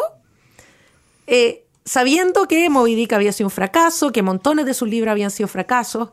eh, 1.27 1.65
sabiendo 1.85 2.47
que 2.47 2.69
Moby 2.69 2.95
Dick 2.95 3.13
había 3.13 3.31
sido 3.31 3.47
un 3.47 3.51
fracaso, 3.51 4.11
que 4.11 4.21
montones 4.21 4.65
de 4.65 4.73
sus 4.73 4.89
libros 4.89 5.11
habían 5.11 5.31
sido 5.31 5.47
fracasos. 5.47 6.09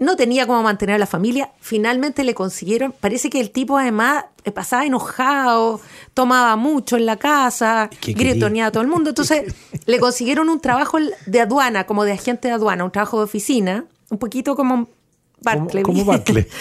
No 0.00 0.16
tenía 0.16 0.46
cómo 0.46 0.62
mantener 0.62 0.96
a 0.96 0.98
la 0.98 1.06
familia. 1.06 1.50
Finalmente 1.60 2.24
le 2.24 2.34
consiguieron. 2.34 2.92
Parece 2.92 3.30
que 3.30 3.40
el 3.40 3.50
tipo 3.50 3.76
además 3.78 4.24
pasaba 4.54 4.84
enojado, 4.86 5.80
tomaba 6.14 6.56
mucho 6.56 6.96
en 6.96 7.04
la 7.06 7.16
casa, 7.16 7.90
gritoneaba 8.02 8.68
a 8.68 8.72
todo 8.72 8.82
el 8.82 8.88
mundo. 8.88 9.10
Entonces 9.10 9.54
le 9.86 9.98
consiguieron 10.00 10.48
un 10.48 10.60
trabajo 10.60 10.98
de 11.26 11.40
aduana, 11.40 11.84
como 11.84 12.04
de 12.04 12.12
agente 12.12 12.48
de 12.48 12.54
aduana, 12.54 12.84
un 12.84 12.90
trabajo 12.92 13.18
de 13.18 13.24
oficina, 13.24 13.84
un 14.10 14.18
poquito 14.18 14.56
como 14.56 14.74
Como, 14.74 14.88
Barclay. 15.42 15.82
como 15.82 16.04
Barclay. 16.04 16.46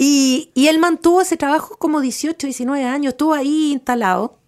Y, 0.00 0.50
y 0.54 0.68
él 0.68 0.78
mantuvo 0.78 1.20
ese 1.22 1.36
trabajo 1.36 1.76
como 1.76 2.00
18, 2.00 2.46
19 2.46 2.84
años, 2.84 3.14
estuvo 3.14 3.34
ahí 3.34 3.72
instalado 3.72 4.38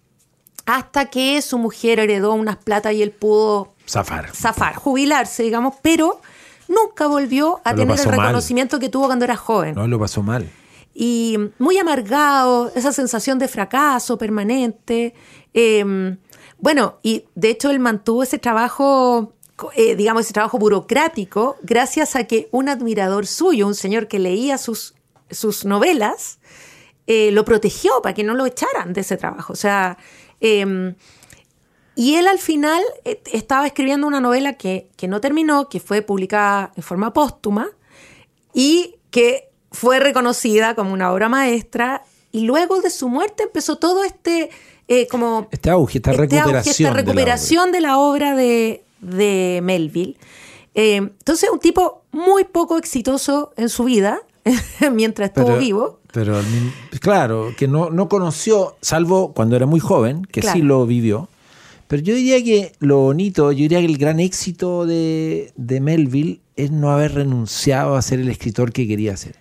hasta 0.65 1.07
que 1.09 1.41
su 1.41 1.57
mujer 1.57 1.99
heredó 1.99 2.33
unas 2.35 2.55
plata 2.55 2.93
y 2.93 3.01
él 3.01 3.11
pudo 3.11 3.73
Zafar. 3.85 4.33
zafar, 4.33 4.75
jubilarse, 4.75 5.43
digamos, 5.43 5.75
pero 5.81 6.21
nunca 6.71 7.07
volvió 7.07 7.61
a 7.63 7.75
tener 7.75 7.99
el 7.99 8.07
mal. 8.07 8.17
reconocimiento 8.17 8.79
que 8.79 8.89
tuvo 8.89 9.07
cuando 9.07 9.25
era 9.25 9.35
joven. 9.35 9.75
No, 9.75 9.87
lo 9.87 9.99
pasó 9.99 10.23
mal. 10.23 10.49
Y 10.93 11.37
muy 11.59 11.77
amargado, 11.77 12.71
esa 12.75 12.91
sensación 12.91 13.39
de 13.39 13.47
fracaso 13.47 14.17
permanente. 14.17 15.13
Eh, 15.53 16.15
bueno, 16.61 16.99
y 17.01 17.25
de 17.33 17.49
hecho 17.49 17.71
él 17.71 17.79
mantuvo 17.79 18.21
ese 18.21 18.37
trabajo, 18.37 19.33
eh, 19.75 19.95
digamos, 19.95 20.23
ese 20.23 20.33
trabajo 20.33 20.59
burocrático, 20.59 21.57
gracias 21.63 22.15
a 22.15 22.25
que 22.25 22.49
un 22.51 22.69
admirador 22.69 23.25
suyo, 23.25 23.65
un 23.65 23.73
señor 23.73 24.07
que 24.07 24.19
leía 24.19 24.59
sus, 24.59 24.93
sus 25.31 25.65
novelas, 25.65 26.39
eh, 27.07 27.31
lo 27.31 27.45
protegió 27.45 28.01
para 28.03 28.13
que 28.13 28.23
no 28.23 28.35
lo 28.35 28.45
echaran 28.45 28.93
de 28.93 29.01
ese 29.01 29.17
trabajo. 29.17 29.53
O 29.53 29.55
sea, 29.55 29.97
eh, 30.39 30.93
y 31.95 32.15
él 32.15 32.27
al 32.27 32.39
final 32.39 32.81
eh, 33.05 33.21
estaba 33.31 33.67
escribiendo 33.67 34.07
una 34.07 34.19
novela 34.21 34.53
que, 34.53 34.89
que 34.95 35.07
no 35.07 35.19
terminó, 35.21 35.69
que 35.69 35.79
fue 35.79 36.01
publicada 36.01 36.71
en 36.75 36.83
forma 36.83 37.13
póstuma 37.13 37.69
y 38.53 38.95
que 39.09 39.49
fue 39.71 39.99
reconocida 39.99 40.75
como 40.75 40.93
una 40.93 41.11
obra 41.11 41.29
maestra. 41.29 42.03
Y 42.31 42.41
luego 42.41 42.81
de 42.81 42.89
su 42.89 43.09
muerte 43.09 43.43
empezó 43.43 43.77
todo 43.77 44.03
este 44.03 44.49
eh, 44.87 45.07
como 45.07 45.47
Este 45.51 45.69
auge, 45.69 45.97
esta 45.99 46.11
este 46.11 46.21
auge, 46.21 46.37
recuperación. 46.37 46.71
esta 46.71 46.83
de 46.83 46.89
la 46.91 46.97
recuperación 46.97 47.71
de 47.71 47.81
la 47.81 47.97
obra 47.97 48.35
de, 48.35 48.83
de 49.01 49.59
Melville. 49.63 50.17
Eh, 50.73 50.95
entonces, 50.95 51.49
un 51.51 51.59
tipo 51.59 52.03
muy 52.11 52.45
poco 52.45 52.77
exitoso 52.77 53.53
en 53.57 53.67
su 53.69 53.83
vida, 53.85 54.21
mientras 54.93 55.29
estuvo 55.29 55.45
Pero- 55.47 55.59
vivo. 55.59 55.99
Pero 56.13 56.41
claro, 56.99 57.53
que 57.57 57.69
no, 57.69 57.89
no 57.89 58.09
conoció, 58.09 58.75
salvo 58.81 59.31
cuando 59.33 59.55
era 59.55 59.65
muy 59.65 59.79
joven, 59.79 60.25
que 60.25 60.41
sí 60.41 60.61
lo 60.61 60.85
vivió. 60.85 61.29
Pero 61.91 62.03
yo 62.03 62.15
diría 62.15 62.41
que 62.41 62.71
lo 62.79 62.99
bonito, 62.99 63.51
yo 63.51 63.63
diría 63.63 63.81
que 63.81 63.85
el 63.85 63.97
gran 63.97 64.21
éxito 64.21 64.85
de, 64.85 65.51
de 65.57 65.81
Melville 65.81 66.39
es 66.55 66.71
no 66.71 66.89
haber 66.89 67.15
renunciado 67.15 67.97
a 67.97 68.01
ser 68.01 68.21
el 68.21 68.29
escritor 68.29 68.71
que 68.71 68.87
quería 68.87 69.17
ser. 69.17 69.35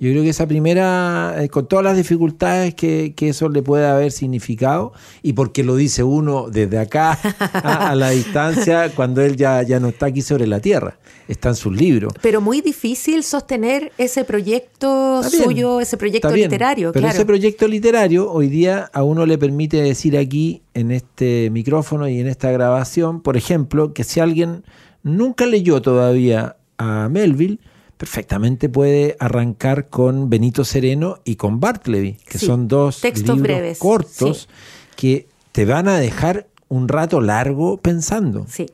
Yo 0.00 0.10
creo 0.12 0.22
que 0.22 0.30
esa 0.30 0.46
primera, 0.46 1.34
eh, 1.36 1.50
con 1.50 1.66
todas 1.66 1.84
las 1.84 1.94
dificultades 1.94 2.74
que, 2.74 3.12
que 3.14 3.28
eso 3.28 3.50
le 3.50 3.62
puede 3.62 3.86
haber 3.86 4.12
significado, 4.12 4.94
y 5.22 5.34
porque 5.34 5.62
lo 5.62 5.76
dice 5.76 6.02
uno 6.02 6.48
desde 6.48 6.78
acá 6.78 7.18
a, 7.52 7.90
a 7.90 7.94
la 7.94 8.08
distancia, 8.08 8.90
cuando 8.94 9.20
él 9.20 9.36
ya, 9.36 9.62
ya 9.62 9.78
no 9.78 9.88
está 9.88 10.06
aquí 10.06 10.22
sobre 10.22 10.46
la 10.46 10.58
tierra, 10.60 10.98
está 11.28 11.50
en 11.50 11.54
sus 11.54 11.76
libros. 11.76 12.14
Pero 12.22 12.40
muy 12.40 12.62
difícil 12.62 13.22
sostener 13.24 13.92
ese 13.98 14.24
proyecto 14.24 15.20
bien, 15.20 15.44
suyo, 15.44 15.80
ese 15.82 15.98
proyecto 15.98 16.32
bien, 16.32 16.48
literario. 16.48 16.92
Pero 16.92 17.02
claro. 17.02 17.16
ese 17.16 17.26
proyecto 17.26 17.68
literario 17.68 18.32
hoy 18.32 18.48
día 18.48 18.88
a 18.94 19.02
uno 19.02 19.26
le 19.26 19.36
permite 19.36 19.82
decir 19.82 20.16
aquí, 20.16 20.62
en 20.72 20.92
este 20.92 21.50
micrófono 21.50 22.08
y 22.08 22.20
en 22.20 22.26
esta 22.26 22.50
grabación, 22.50 23.20
por 23.20 23.36
ejemplo, 23.36 23.92
que 23.92 24.04
si 24.04 24.18
alguien 24.20 24.64
nunca 25.02 25.44
leyó 25.44 25.82
todavía 25.82 26.56
a 26.78 27.10
Melville, 27.10 27.58
perfectamente 28.00 28.70
puede 28.70 29.14
arrancar 29.20 29.90
con 29.90 30.30
Benito 30.30 30.64
Sereno 30.64 31.18
y 31.22 31.36
con 31.36 31.60
Bartleby, 31.60 32.14
que 32.26 32.38
Sí, 32.38 32.46
son 32.46 32.66
dos 32.66 33.02
textos 33.02 33.36
libros 33.36 33.42
breves, 33.42 33.78
cortos 33.78 34.48
que 34.96 35.28
te 35.52 35.66
van 35.66 35.86
a 35.86 35.98
dejar 35.98 36.46
un 36.68 36.88
rato 36.88 37.20
largo 37.20 37.76
pensando 37.76 38.46
Sí. 38.48 38.70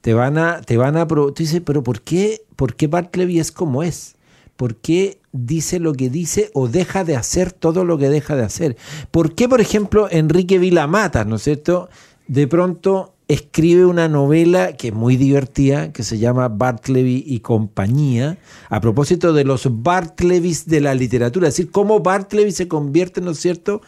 te 0.00 0.14
van 0.14 0.38
a, 0.38 0.62
te 0.62 0.78
van 0.78 0.96
a, 0.96 1.06
tú 1.06 1.34
dices, 1.36 1.60
pero 1.62 1.82
¿por 1.82 2.00
qué, 2.00 2.40
por 2.56 2.74
qué 2.74 2.86
Bartleby 2.86 3.38
es 3.38 3.52
como 3.52 3.82
es? 3.82 4.16
¿Por 4.56 4.76
qué 4.76 5.18
dice 5.32 5.78
lo 5.78 5.92
que 5.92 6.08
dice 6.08 6.50
o 6.54 6.66
deja 6.66 7.04
de 7.04 7.16
hacer 7.16 7.52
todo 7.52 7.84
lo 7.84 7.98
que 7.98 8.08
deja 8.08 8.34
de 8.34 8.44
hacer? 8.44 8.78
¿Por 9.10 9.34
qué, 9.34 9.46
por 9.46 9.60
ejemplo, 9.60 10.08
Enrique 10.10 10.58
Vilamatas, 10.58 11.26
¿no 11.26 11.36
es 11.36 11.42
cierto? 11.42 11.90
De 12.28 12.46
pronto 12.46 13.12
escribe 13.32 13.84
una 13.86 14.08
novela 14.08 14.72
que 14.76 14.88
es 14.88 14.94
muy 14.94 15.16
divertida, 15.16 15.92
que 15.92 16.02
se 16.02 16.18
llama 16.18 16.48
Bartleby 16.48 17.22
y 17.26 17.40
compañía, 17.40 18.38
a 18.68 18.80
propósito 18.80 19.32
de 19.32 19.44
los 19.44 19.68
Bartlebys 19.82 20.66
de 20.66 20.80
la 20.80 20.94
literatura, 20.94 21.46
es 21.48 21.54
decir, 21.56 21.70
cómo 21.70 22.00
Bartleby 22.00 22.50
se 22.50 22.66
convierte, 22.66 23.20
¿no 23.20 23.30
es 23.30 23.38
cierto?, 23.38 23.82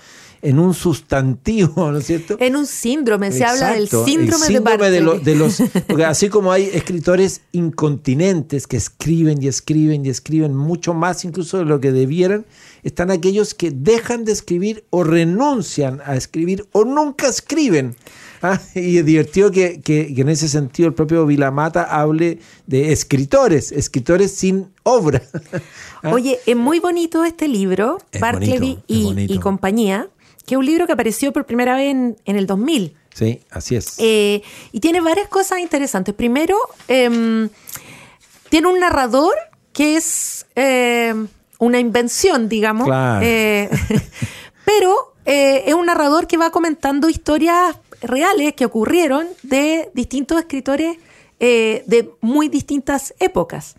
en 0.45 0.59
un 0.59 0.75
sustantivo, 0.75 1.93
¿no 1.93 1.99
es 1.99 2.07
cierto? 2.07 2.37
En 2.41 2.57
un 2.57 2.67
síndrome, 2.67 3.31
se 3.31 3.45
habla 3.45 3.75
del 3.75 3.89
síndrome, 3.89 4.47
el 4.49 4.53
de 4.55 4.59
Bartleby. 4.61 5.05
lo- 5.05 5.19
de 5.21 5.35
los, 5.37 5.63
porque 5.87 6.05
así 6.05 6.29
como 6.29 6.51
hay 6.51 6.65
escritores 6.73 7.43
incontinentes 7.53 8.67
que 8.67 8.77
escriben 8.77 9.43
y 9.43 9.49
escriben 9.49 10.05
y 10.07 10.09
escriben 10.09 10.55
mucho 10.57 10.95
más 10.95 11.25
incluso 11.25 11.59
de 11.59 11.65
lo 11.65 11.81
que 11.81 11.93
debieran, 11.93 12.45
están 12.83 13.11
aquellos 13.11 13.55
que 13.55 13.71
dejan 13.71 14.25
de 14.25 14.33
escribir 14.33 14.85
o 14.91 15.05
renuncian 15.05 16.01
a 16.05 16.17
escribir 16.17 16.67
o 16.73 16.85
nunca 16.85 17.29
escriben. 17.29 17.95
Ah, 18.45 18.61
Y 18.75 18.99
es 18.99 19.05
divertido 19.07 19.51
que, 19.53 19.81
que- 19.81 20.13
que 20.15 20.21
en 20.21 20.29
ese 20.29 20.49
sentido 20.49 20.89
el 20.89 20.95
propio 20.95 21.25
Vilamata 21.27 21.85
hable 21.85 22.41
de 22.67 22.93
escritores, 22.93 23.71
escritores 23.73 24.33
sin 24.35 24.73
obra. 24.83 25.23
Ah, 26.03 26.11
Oye, 26.13 26.41
es 26.45 26.57
muy 26.57 26.81
bonito 26.81 27.25
este 27.25 27.47
libro, 27.47 27.99
Es 28.11 28.21
Bartleby 28.21 28.59
bonito, 28.59 28.79
es 28.89 28.97
y, 28.97 29.05
bonito. 29.05 29.33
y 29.35 29.39
compañía, 29.39 30.09
que 30.45 30.55
es 30.57 30.59
un 30.59 30.67
libro 30.67 30.87
que 30.87 30.93
apareció 30.93 31.33
por 31.33 31.47
primera 31.47 31.77
vez 31.77 31.93
en, 31.93 32.17
en 32.25 32.37
el 32.37 32.47
2000. 32.47 32.97
Sí, 33.15 33.41
así 33.51 33.77
es. 33.77 33.95
Eh, 33.99 34.43
y 34.73 34.81
tiene 34.81 35.01
varias 35.01 35.29
cosas 35.29 35.61
interesantes. 35.61 36.13
Primero, 36.15 36.57
em, 36.89 37.49
tiene 38.49 38.67
un 38.67 38.81
narrador 38.81 39.35
que 39.73 39.97
es 39.97 40.47
em, 40.57 41.29
una 41.59 41.79
invención, 41.79 42.49
digamos. 42.49 42.87
Claro. 42.89 43.25
Eh, 43.25 43.69
pero 44.65 45.15
eh, 45.27 45.63
es 45.67 45.75
un 45.75 45.87
narrador 45.87 46.27
que 46.27 46.37
va 46.39 46.51
comentando 46.51 47.09
historias 47.09 47.77
reales 48.03 48.55
que 48.55 48.65
ocurrieron 48.65 49.27
de 49.43 49.91
distintos 49.95 50.39
escritores 50.39 50.97
eh, 51.41 51.83
de 51.87 52.11
muy 52.21 52.49
distintas 52.49 53.15
épocas. 53.19 53.75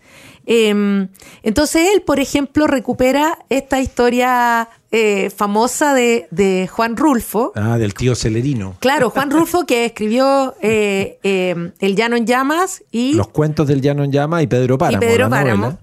Em, 0.46 1.08
entonces 1.42 1.88
él, 1.94 2.02
por 2.02 2.20
ejemplo, 2.20 2.66
recupera 2.66 3.38
esta 3.48 3.80
historia 3.80 4.68
eh, 4.92 5.30
famosa 5.34 5.94
de, 5.94 6.26
de 6.30 6.68
Juan 6.70 6.96
Rulfo, 6.98 7.52
Ah, 7.54 7.78
del 7.78 7.94
tío 7.94 8.14
Celerino. 8.14 8.76
Claro, 8.80 9.08
Juan 9.08 9.30
Rulfo 9.30 9.64
que 9.64 9.84
escribió 9.86 10.54
eh, 10.60 11.18
eh, 11.22 11.72
El 11.78 11.96
Llano 11.96 12.16
en 12.16 12.26
Llamas 12.26 12.82
y 12.92 13.14
Los 13.14 13.28
cuentos 13.28 13.66
del 13.68 13.80
Llano 13.80 14.04
en 14.04 14.12
Llama 14.12 14.42
y 14.42 14.46
Pedro 14.46 14.76
Páramo. 14.76 15.00
Pedro 15.00 15.24
la 15.24 15.30
Páramo. 15.30 15.78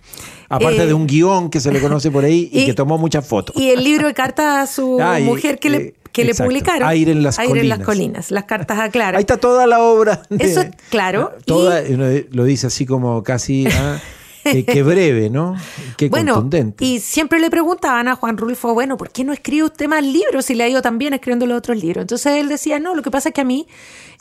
Aparte 0.47 0.83
Eh, 0.83 0.87
de 0.87 0.93
un 0.93 1.07
guion 1.07 1.49
que 1.49 1.59
se 1.59 1.71
le 1.71 1.81
conoce 1.81 2.11
por 2.11 2.23
ahí 2.25 2.47
y, 2.51 2.59
y- 2.61 2.65
que 2.67 2.73
tomó 2.75 2.99
muchas 2.99 3.25
fotos. 3.27 3.55
y 3.57 3.69
el 3.71 3.83
libro 3.83 4.05
de 4.07 4.13
cartas 4.13 4.69
a 4.69 4.71
su 4.71 4.99
Ah, 5.01 5.19
y- 5.19 5.23
mujer 5.23 5.57
que, 5.57 5.69
le, 5.71 5.95
que 6.11 6.25
le 6.25 6.33
publicaron. 6.35 6.87
Aire 6.87 7.11
en 7.11 7.23
las 7.23 7.37
en 7.39 7.45
las 7.45 7.79
colinas. 7.79 7.79
colinas, 7.85 8.31
las 8.31 8.43
cartas 8.45 8.79
a 8.79 8.89
Clara. 8.89 9.17
Ahí 9.17 9.21
está 9.23 9.37
toda 9.37 9.65
la 9.67 9.79
obra. 9.81 10.21
de- 10.29 10.45
Eso, 10.45 10.63
claro, 10.89 11.33
Toda, 11.45 11.81
uno 11.89 12.05
lo 12.31 12.43
dice 12.43 12.67
así 12.67 12.85
como 12.85 13.23
casi. 13.23 13.65
ah, 13.71 13.99
que 14.43 14.83
breve, 14.83 15.29
¿no? 15.29 15.55
Qué 15.97 16.09
bueno, 16.09 16.33
contundente. 16.35 16.83
y 16.85 16.99
siempre 16.99 17.39
le 17.39 17.49
preguntaban 17.49 18.07
a 18.07 18.15
Juan 18.15 18.37
Rulfo, 18.37 18.73
bueno, 18.73 18.97
¿por 18.97 19.11
qué 19.11 19.23
no 19.23 19.33
escribe 19.33 19.65
usted 19.65 19.87
más 19.87 20.03
libros 20.03 20.45
si 20.45 20.55
le 20.55 20.63
ha 20.63 20.69
ido 20.69 20.81
tan 20.81 20.97
bien 20.97 21.13
escribiendo 21.13 21.45
los 21.45 21.57
otros 21.57 21.77
libros? 21.81 22.01
Entonces 22.03 22.33
él 22.37 22.49
decía, 22.49 22.79
no, 22.79 22.95
lo 22.95 23.01
que 23.01 23.11
pasa 23.11 23.29
es 23.29 23.35
que 23.35 23.41
a 23.41 23.45
mí, 23.45 23.67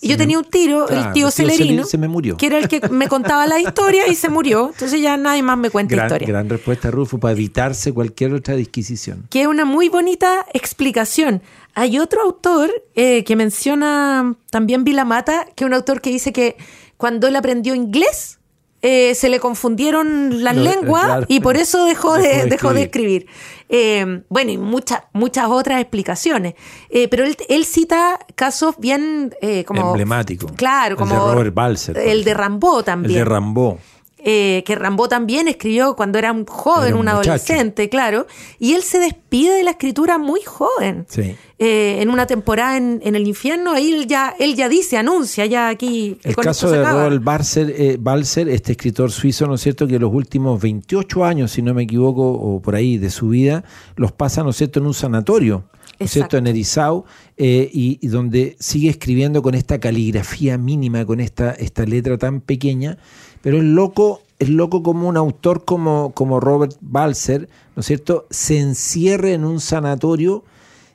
yo 0.02 0.16
tenía 0.16 0.38
un 0.38 0.44
tiro, 0.44 0.86
claro, 0.86 1.08
el 1.08 1.12
tío 1.12 1.28
el 1.28 1.34
tío 1.34 1.46
Celerino, 1.56 1.82
Celer- 1.82 1.86
se 1.86 1.98
me 1.98 2.08
murió. 2.08 2.36
que 2.38 2.46
era 2.46 2.58
el 2.58 2.68
que 2.68 2.80
me 2.88 3.06
contaba 3.08 3.46
la 3.46 3.60
historia 3.60 4.08
y 4.08 4.14
se 4.14 4.28
murió. 4.30 4.70
Entonces 4.72 5.00
ya 5.00 5.16
nadie 5.16 5.42
más 5.42 5.58
me 5.58 5.68
cuenta 5.70 5.94
gran, 5.94 6.06
historia. 6.06 6.28
gran 6.28 6.48
respuesta, 6.48 6.90
Rufo, 6.90 7.18
para 7.18 7.32
evitarse 7.32 7.92
cualquier 7.92 8.32
otra 8.34 8.56
disquisición. 8.56 9.26
que 9.30 9.42
es 9.42 9.46
una 9.46 9.64
muy 9.66 9.88
bonita 9.90 10.46
explicación. 10.54 11.42
Hay 11.74 11.98
otro 11.98 12.22
autor 12.22 12.70
eh, 12.96 13.22
que 13.24 13.36
menciona 13.36 14.34
también 14.50 14.84
Vilamata, 14.84 15.46
que 15.54 15.64
es 15.64 15.66
un 15.66 15.74
autor 15.74 16.00
que 16.00 16.10
dice 16.10 16.32
que 16.32 16.56
cuando 16.96 17.28
él 17.28 17.36
aprendió 17.36 17.74
inglés, 17.74 18.38
eh, 18.82 19.14
se 19.14 19.28
le 19.28 19.40
confundieron 19.40 20.42
las 20.42 20.54
No, 20.54 20.62
eh, 20.62 20.64
lenguas 20.64 21.04
claro. 21.04 21.26
y 21.28 21.40
por 21.40 21.56
eso 21.56 21.84
dejó 21.84 22.14
de, 22.18 22.22
Dejó 22.28 22.42
de 22.44 22.50
dejó 22.50 22.72
de 22.75 22.82
escribir. 22.82 23.26
Eh, 23.68 24.22
bueno, 24.28 24.50
y 24.50 24.58
muchas 24.58 25.02
muchas 25.12 25.46
otras 25.49 25.80
explicaciones. 25.80 26.54
Eh, 26.88 27.08
pero 27.08 27.25
él, 27.25 27.37
él 27.49 27.64
cita 27.64 28.18
casos 28.34 28.75
bien 28.78 29.34
eh, 29.40 29.64
como... 29.64 29.88
Emblemáticos. 29.88 30.52
Claro, 30.52 30.94
El 30.94 30.99
como... 30.99 31.26
de 31.28 31.34
Robert 31.34 31.54
Balser, 31.54 31.99
El 31.99 32.25
de. 32.25 32.34
Rambo 32.34 32.78
El 32.80 32.84
también 32.84 33.18
de 33.20 33.25
Rambó. 33.25 33.78
Eh, 34.24 34.62
que 34.66 34.74
Rambo 34.74 35.08
también 35.08 35.48
escribió 35.48 35.96
cuando 35.96 36.18
era 36.18 36.32
un 36.32 36.46
joven, 36.46 36.88
Era 36.88 36.96
un 36.96 37.08
adolescente, 37.08 37.88
claro, 37.88 38.26
y 38.58 38.74
él 38.74 38.82
se 38.82 38.98
despide 38.98 39.54
de 39.54 39.64
la 39.64 39.72
escritura 39.72 40.18
muy 40.18 40.40
joven. 40.42 41.06
Sí. 41.08 41.36
Eh, 41.62 42.00
en 42.00 42.08
una 42.08 42.26
temporada 42.26 42.78
en, 42.78 43.00
en 43.04 43.14
el 43.14 43.26
infierno, 43.26 43.72
ahí 43.72 43.92
él 43.92 44.06
ya, 44.06 44.34
él 44.38 44.56
ya 44.56 44.70
dice, 44.70 44.97
anuncia 44.97 45.45
ya 45.45 45.68
aquí. 45.68 46.16
El 46.23 46.34
caso 46.34 46.71
de. 46.71 46.82
Robert 46.82 47.23
Balser, 47.23 48.49
eh, 48.49 48.54
este 48.54 48.73
escritor 48.73 49.10
suizo, 49.10 49.47
¿no 49.47 49.56
es 49.56 49.60
cierto?, 49.60 49.86
que 49.86 49.99
los 49.99 50.10
últimos 50.10 50.58
28 50.58 51.23
años, 51.23 51.50
si 51.50 51.60
no 51.60 51.75
me 51.75 51.82
equivoco, 51.82 52.32
o 52.32 52.62
por 52.62 52.76
ahí 52.76 52.97
de 52.97 53.10
su 53.10 53.28
vida, 53.28 53.62
los 53.97 54.10
pasa, 54.10 54.42
¿no 54.42 54.50
es 54.50 54.56
cierto?, 54.56 54.80
en 54.80 54.86
un 54.86 54.95
sanatorio, 54.95 55.64
¿no 55.99 56.06
es 56.06 56.10
cierto?, 56.10 56.38
en 56.38 56.47
Erizau, 56.47 57.04
eh, 57.36 57.68
y, 57.71 57.99
y 58.00 58.08
donde 58.08 58.56
sigue 58.58 58.88
escribiendo 58.88 59.42
con 59.42 59.54
esta 59.54 59.78
caligrafía 59.78 60.56
mínima, 60.56 61.04
con 61.04 61.21
esta, 61.21 61.52
esta 61.52 61.84
letra 61.84 62.16
tan 62.16 62.40
pequeña, 62.40 62.97
pero 63.42 63.58
es 63.58 63.64
loco, 63.64 64.22
es 64.38 64.48
loco 64.48 64.82
como 64.82 65.08
un 65.08 65.16
autor 65.16 65.64
como, 65.64 66.12
como 66.14 66.40
Robert 66.40 66.76
Balser, 66.80 67.48
¿no 67.76 67.80
es 67.80 67.86
cierto?, 67.86 68.26
se 68.30 68.58
encierre 68.58 69.32
en 69.34 69.44
un 69.44 69.60
sanatorio, 69.60 70.44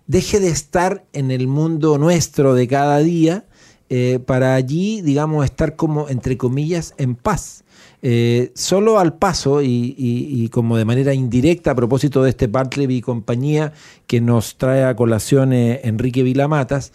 deje 0.07 0.39
de 0.39 0.49
estar 0.49 1.05
en 1.13 1.31
el 1.31 1.47
mundo 1.47 1.97
nuestro 1.97 2.53
de 2.53 2.67
cada 2.67 2.99
día, 2.99 3.45
eh, 3.89 4.19
para 4.25 4.55
allí, 4.55 5.01
digamos, 5.01 5.45
estar 5.45 5.75
como, 5.75 6.09
entre 6.09 6.37
comillas, 6.37 6.93
en 6.97 7.15
paz. 7.15 7.63
Eh, 8.01 8.51
solo 8.53 8.99
al 8.99 9.17
paso 9.17 9.61
y, 9.63 10.49
como 10.51 10.77
de 10.77 10.85
manera 10.85 11.13
indirecta 11.13 11.71
a 11.71 11.75
propósito 11.75 12.21
de 12.23 12.29
este 12.29 12.45
Bartleby 12.47 12.97
y 12.97 13.01
compañía 13.01 13.73
que 14.05 14.21
nos 14.21 14.57
trae 14.57 14.83
a 14.83 14.95
colación 14.95 15.53
eh, 15.53 15.81
Enrique 15.83 16.21
Vilamatas, 16.21 16.93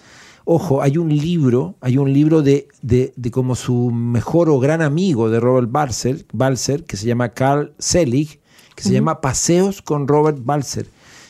ojo, 0.53 0.83
hay 0.83 0.99
un 0.99 1.17
libro, 1.17 1.77
hay 1.81 1.97
un 1.97 2.13
libro 2.13 2.43
de, 2.43 2.67
de, 2.83 3.13
de 3.15 3.31
como 3.31 3.55
su 3.55 3.93
mejor 3.93 4.51
o 4.51 4.59
gran 4.59 4.83
amigo 4.83 5.31
de 5.31 5.39
Robert 5.39 5.71
Balser, 5.71 6.27
Balser 6.33 6.83
que 6.83 6.97
se 6.97 7.07
llama 7.07 7.29
Carl 7.29 7.73
Selig, 7.79 8.41
que 8.75 8.83
se 8.83 8.93
llama 8.93 9.21
Paseos 9.21 9.81
con 9.81 10.09
Robert 10.09 10.39
Balser. 10.43 10.87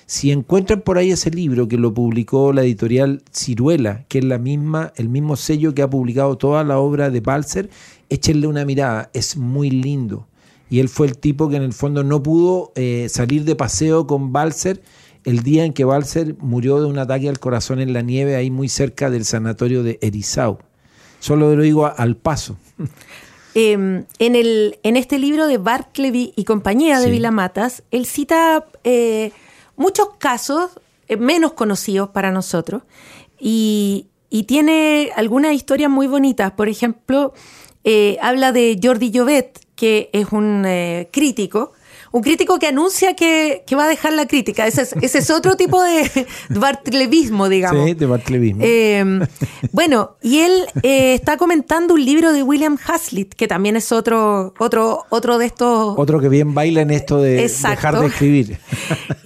Si 0.06 0.30
encuentran 0.30 0.80
por 0.80 0.96
ahí 0.96 1.10
ese 1.10 1.30
libro 1.30 1.68
que 1.68 1.76
lo 1.76 1.92
publicó 1.92 2.54
la 2.54 2.62
editorial 2.62 3.22
Ciruela, 3.30 4.06
que 4.08 4.20
es 4.20 4.24
la 4.24 4.38
misma, 4.38 4.94
el 4.96 5.10
mismo 5.10 5.36
sello 5.36 5.74
que 5.74 5.82
ha 5.82 5.90
publicado 5.90 6.38
toda 6.38 6.64
la 6.64 6.78
obra 6.78 7.10
de 7.10 7.20
Balser, 7.20 7.68
échenle 8.08 8.46
una 8.46 8.64
mirada, 8.64 9.10
es 9.12 9.36
muy 9.36 9.70
lindo. 9.70 10.28
Y 10.70 10.78
él 10.78 10.88
fue 10.88 11.06
el 11.08 11.18
tipo 11.18 11.50
que 11.50 11.56
en 11.56 11.62
el 11.62 11.74
fondo 11.74 12.02
no 12.04 12.22
pudo 12.22 12.72
eh, 12.74 13.06
salir 13.10 13.44
de 13.44 13.54
paseo 13.54 14.06
con 14.06 14.32
Balser 14.32 14.80
el 15.24 15.42
día 15.42 15.64
en 15.64 15.72
que 15.72 15.84
Balser 15.84 16.36
murió 16.38 16.80
de 16.80 16.86
un 16.86 16.98
ataque 16.98 17.28
al 17.28 17.38
corazón 17.38 17.80
en 17.80 17.92
la 17.92 18.02
nieve, 18.02 18.36
ahí 18.36 18.50
muy 18.50 18.68
cerca 18.68 19.10
del 19.10 19.24
sanatorio 19.24 19.82
de 19.82 19.98
Erizau. 20.02 20.58
Solo 21.18 21.54
lo 21.54 21.62
digo 21.62 21.86
al 21.86 22.16
paso. 22.16 22.56
Eh, 23.56 23.72
en, 23.72 24.36
el, 24.36 24.78
en 24.84 24.96
este 24.96 25.18
libro 25.18 25.48
de 25.48 25.58
Bartleby 25.58 26.32
y 26.36 26.44
compañía 26.44 27.00
de 27.00 27.06
Sí. 27.06 27.10
Vilamatas, 27.10 27.82
él 27.90 28.06
cita 28.06 28.64
eh, 28.84 29.32
muchos 29.74 30.10
casos 30.18 30.70
eh, 31.08 31.16
menos 31.16 31.54
conocidos 31.54 32.10
para 32.10 32.30
nosotros 32.30 32.82
y, 33.40 34.06
y 34.28 34.44
tiene 34.44 35.10
algunas 35.16 35.52
historias 35.52 35.90
muy 35.90 36.06
bonitas. 36.06 36.52
Por 36.52 36.68
ejemplo, 36.68 37.34
eh, 37.82 38.18
habla 38.22 38.52
de 38.52 38.78
Jordi 38.80 39.10
Llobet, 39.10 39.58
que 39.74 40.10
es 40.12 40.28
un 40.30 40.64
crítico. 41.10 41.72
Un 42.12 42.22
crítico 42.22 42.58
que 42.58 42.66
anuncia 42.66 43.14
que, 43.14 43.62
que 43.66 43.76
va 43.76 43.84
a 43.84 43.88
dejar 43.88 44.12
la 44.12 44.26
crítica. 44.26 44.66
Ese 44.66 44.82
es, 44.82 44.94
ese 45.00 45.18
es 45.18 45.30
otro 45.30 45.56
tipo 45.56 45.82
de 45.82 46.26
bartlebismo, 46.48 47.48
digamos. 47.48 47.86
Sí, 47.86 47.94
de 47.94 48.06
Bartlebismo. 48.06 48.62
Eh, 48.64 49.20
bueno, 49.72 50.16
y 50.22 50.40
él 50.40 50.66
eh, 50.82 51.14
está 51.14 51.36
comentando 51.36 51.94
un 51.94 52.04
libro 52.04 52.32
de 52.32 52.42
William 52.42 52.76
Hazlitt, 52.84 53.34
que 53.34 53.46
también 53.46 53.76
es 53.76 53.92
otro, 53.92 54.54
otro, 54.58 55.04
otro 55.10 55.38
de 55.38 55.46
estos. 55.46 55.94
Otro 55.96 56.20
que 56.20 56.28
bien 56.28 56.54
baila 56.54 56.82
en 56.82 56.90
esto 56.90 57.20
de 57.20 57.42
Exacto. 57.44 57.76
dejar 57.76 58.00
de 58.00 58.06
escribir. 58.06 58.58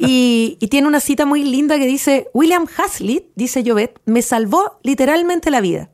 Y, 0.07 0.59
y 0.61 0.68
tiene 0.68 0.87
una 0.87 1.01
cita 1.01 1.25
muy 1.25 1.44
linda 1.44 1.79
que 1.79 1.87
dice: 1.87 2.29
William 2.35 2.66
Hazlitt, 2.77 3.29
dice 3.37 3.62
Jovet, 3.66 3.99
me 4.05 4.20
salvó 4.20 4.79
literalmente 4.83 5.51
la 5.51 5.61
vida. 5.62 5.90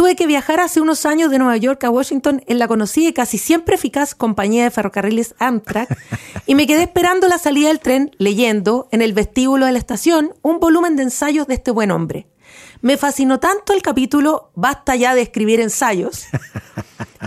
Tuve 0.00 0.16
que 0.16 0.26
viajar 0.26 0.60
hace 0.60 0.80
unos 0.80 1.04
años 1.04 1.30
de 1.30 1.38
Nueva 1.38 1.58
York 1.58 1.84
a 1.84 1.90
Washington 1.90 2.42
en 2.46 2.58
la 2.58 2.68
conocida 2.68 3.10
y 3.10 3.12
casi 3.12 3.36
siempre 3.36 3.74
eficaz 3.74 4.14
compañía 4.14 4.64
de 4.64 4.70
ferrocarriles 4.70 5.34
Amtrak 5.38 5.94
y 6.46 6.54
me 6.54 6.66
quedé 6.66 6.84
esperando 6.84 7.28
la 7.28 7.36
salida 7.36 7.68
del 7.68 7.80
tren 7.80 8.10
leyendo 8.16 8.88
en 8.92 9.02
el 9.02 9.12
vestíbulo 9.12 9.66
de 9.66 9.72
la 9.72 9.78
estación 9.78 10.32
un 10.40 10.58
volumen 10.58 10.96
de 10.96 11.02
ensayos 11.02 11.46
de 11.48 11.52
este 11.52 11.70
buen 11.70 11.90
hombre. 11.90 12.26
Me 12.80 12.96
fascinó 12.96 13.40
tanto 13.40 13.74
el 13.74 13.82
capítulo 13.82 14.52
Basta 14.54 14.96
ya 14.96 15.14
de 15.14 15.20
escribir 15.20 15.60
ensayos 15.60 16.24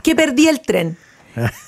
que 0.02 0.16
perdí 0.16 0.48
el 0.48 0.60
tren. 0.62 0.98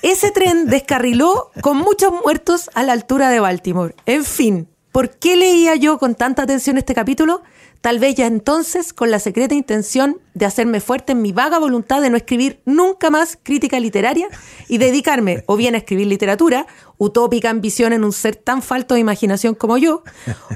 Ese 0.01 0.31
tren 0.31 0.65
descarriló 0.65 1.51
con 1.61 1.77
muchos 1.77 2.13
muertos 2.13 2.71
a 2.73 2.81
la 2.81 2.93
altura 2.93 3.29
de 3.29 3.39
Baltimore. 3.39 3.93
En 4.07 4.25
fin, 4.25 4.67
¿Por 4.95 5.09
qué 5.09 5.35
leía 5.35 5.75
yo 5.75 5.97
con 5.97 6.15
tanta 6.15 6.43
atención 6.43 6.77
este 6.77 6.95
capítulo? 6.95 7.43
Tal 7.81 7.99
vez 7.99 8.15
ya 8.15 8.27
entonces 8.27 8.93
con 8.93 9.11
la 9.11 9.19
secreta 9.19 9.53
intención 9.53 10.21
de 10.33 10.45
hacerme 10.45 10.79
fuerte 10.79 11.11
en 11.11 11.21
mi 11.21 11.33
vaga 11.33 11.59
voluntad 11.59 12.01
de 12.01 12.09
no 12.09 12.15
escribir 12.15 12.61
nunca 12.63 13.09
más 13.09 13.37
crítica 13.43 13.77
literaria 13.81 14.29
y 14.69 14.77
dedicarme 14.77 15.43
o 15.47 15.57
bien 15.57 15.75
a 15.75 15.79
escribir 15.79 16.07
literatura, 16.07 16.65
utópica 16.97 17.49
ambición 17.49 17.91
en 17.91 18.05
un 18.05 18.13
ser 18.13 18.37
tan 18.37 18.61
falto 18.61 18.93
de 18.93 19.01
imaginación 19.01 19.53
como 19.53 19.77
yo, 19.77 20.03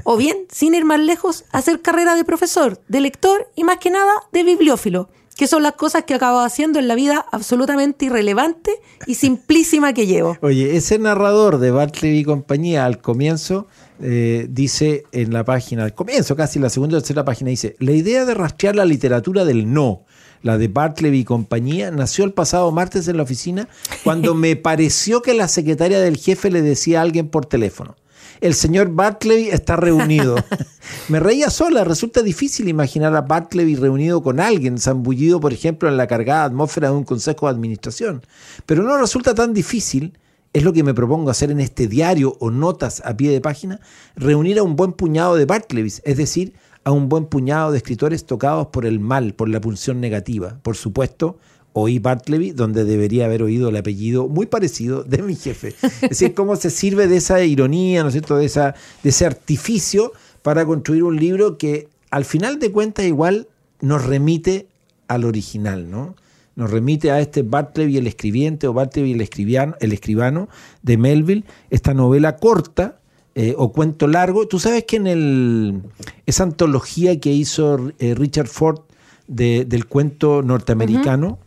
o 0.04 0.16
bien, 0.16 0.38
sin 0.50 0.72
ir 0.72 0.86
más 0.86 1.00
lejos, 1.00 1.44
hacer 1.52 1.82
carrera 1.82 2.14
de 2.14 2.24
profesor, 2.24 2.80
de 2.88 3.00
lector 3.02 3.50
y 3.56 3.64
más 3.64 3.76
que 3.76 3.90
nada 3.90 4.14
de 4.32 4.42
bibliófilo, 4.42 5.10
que 5.40 5.46
son 5.46 5.62
las 5.62 5.72
cosas 5.72 6.04
que 6.04 6.12
acabo 6.12 6.40
haciendo 6.40 6.78
en 6.78 6.86
la 6.86 6.94
vida 6.94 7.24
absolutamente 7.32 8.04
irrelevante 8.04 8.72
y 9.06 9.14
simplísima 9.14 9.94
que 9.94 10.06
llevo. 10.06 10.36
Oye, 10.42 10.76
ese 10.76 10.98
narrador 10.98 11.56
de 11.56 11.70
Bartleby 11.70 12.18
y 12.18 12.24
compañía 12.24 12.84
al 12.84 13.00
comienzo 13.00 13.66
eh, 14.02 14.48
dice 14.50 15.04
en 15.12 15.32
la 15.32 15.42
página, 15.46 15.84
al 15.84 15.94
comienzo, 15.94 16.36
casi 16.36 16.58
la 16.58 16.68
segunda 16.68 16.98
o 16.98 17.00
tercera 17.00 17.24
página, 17.24 17.48
dice, 17.48 17.74
la 17.78 17.92
idea 17.92 18.26
de 18.26 18.34
rastrear 18.34 18.76
la 18.76 18.84
literatura 18.84 19.46
del 19.46 19.72
no, 19.72 20.04
la 20.42 20.58
de 20.58 20.68
Bartleby 20.68 21.20
y 21.20 21.24
compañía, 21.24 21.90
nació 21.90 22.26
el 22.26 22.34
pasado 22.34 22.70
martes 22.70 23.08
en 23.08 23.16
la 23.16 23.22
oficina 23.22 23.66
cuando 24.04 24.34
me 24.34 24.56
pareció 24.56 25.22
que 25.22 25.32
la 25.32 25.48
secretaria 25.48 26.00
del 26.00 26.18
jefe 26.18 26.50
le 26.50 26.60
decía 26.60 26.98
a 26.98 27.02
alguien 27.02 27.28
por 27.28 27.46
teléfono. 27.46 27.96
El 28.40 28.54
señor 28.54 28.90
Bartleby 28.90 29.48
está 29.50 29.76
reunido. 29.76 30.36
Me 31.08 31.20
reía 31.20 31.50
sola. 31.50 31.84
Resulta 31.84 32.22
difícil 32.22 32.68
imaginar 32.68 33.14
a 33.14 33.20
Bartleby 33.20 33.76
reunido 33.76 34.22
con 34.22 34.40
alguien, 34.40 34.78
zambullido, 34.78 35.40
por 35.40 35.52
ejemplo, 35.52 35.88
en 35.88 35.98
la 35.98 36.06
cargada 36.06 36.44
atmósfera 36.44 36.88
de 36.88 36.96
un 36.96 37.04
consejo 37.04 37.46
de 37.46 37.52
administración. 37.52 38.22
Pero 38.64 38.82
no 38.82 38.96
resulta 38.96 39.34
tan 39.34 39.52
difícil 39.52 40.14
es 40.52 40.64
lo 40.64 40.72
que 40.72 40.82
me 40.82 40.94
propongo 40.94 41.30
hacer 41.30 41.50
en 41.50 41.60
este 41.60 41.86
diario 41.86 42.36
o 42.40 42.50
notas 42.50 43.02
a 43.04 43.16
pie 43.16 43.30
de 43.30 43.40
página, 43.40 43.80
reunir 44.16 44.58
a 44.58 44.62
un 44.62 44.74
buen 44.74 44.92
puñado 44.92 45.36
de 45.36 45.44
Bartleys, 45.44 46.02
es 46.04 46.16
decir, 46.16 46.54
a 46.82 46.90
un 46.90 47.08
buen 47.08 47.26
puñado 47.26 47.70
de 47.70 47.76
escritores 47.76 48.26
tocados 48.26 48.68
por 48.68 48.86
el 48.86 49.00
mal, 49.00 49.34
por 49.34 49.48
la 49.48 49.60
pulsión 49.60 50.00
negativa. 50.00 50.58
Por 50.62 50.76
supuesto, 50.76 51.38
oí 51.72 51.98
Bartleby, 51.98 52.52
donde 52.52 52.84
debería 52.84 53.26
haber 53.26 53.42
oído 53.42 53.68
el 53.68 53.76
apellido 53.76 54.28
muy 54.28 54.46
parecido 54.46 55.04
de 55.04 55.22
mi 55.22 55.36
jefe. 55.36 55.74
Es 56.02 56.10
decir, 56.10 56.34
cómo 56.34 56.56
se 56.56 56.70
sirve 56.70 57.06
de 57.08 57.16
esa 57.16 57.42
ironía, 57.44 58.02
¿no 58.02 58.08
es 58.08 58.14
cierto?, 58.14 58.36
de, 58.36 58.44
esa, 58.44 58.74
de 59.02 59.10
ese 59.10 59.26
artificio 59.26 60.12
para 60.42 60.64
construir 60.64 61.04
un 61.04 61.16
libro 61.16 61.58
que 61.58 61.88
al 62.10 62.24
final 62.24 62.58
de 62.58 62.72
cuentas 62.72 63.04
igual 63.04 63.46
nos 63.80 64.04
remite 64.04 64.66
al 65.08 65.24
original, 65.24 65.90
¿no? 65.90 66.14
nos 66.56 66.70
remite 66.70 67.10
a 67.10 67.20
este 67.20 67.42
Bartleby 67.42 67.96
el 67.96 68.06
escribiente 68.06 68.66
o 68.66 68.74
Bartleby 68.74 69.12
el, 69.12 69.20
escribiano, 69.22 69.76
el 69.80 69.92
escribano 69.92 70.48
de 70.82 70.98
Melville, 70.98 71.44
esta 71.70 71.94
novela 71.94 72.36
corta 72.36 73.00
eh, 73.34 73.54
o 73.56 73.72
cuento 73.72 74.06
largo. 74.06 74.46
Tú 74.46 74.58
sabes 74.58 74.84
que 74.84 74.96
en 74.96 75.06
el, 75.06 75.82
esa 76.26 76.42
antología 76.42 77.18
que 77.18 77.32
hizo 77.32 77.92
eh, 77.98 78.14
Richard 78.14 78.48
Ford 78.48 78.80
del 79.26 79.86
cuento 79.86 80.42
norteamericano, 80.42 81.38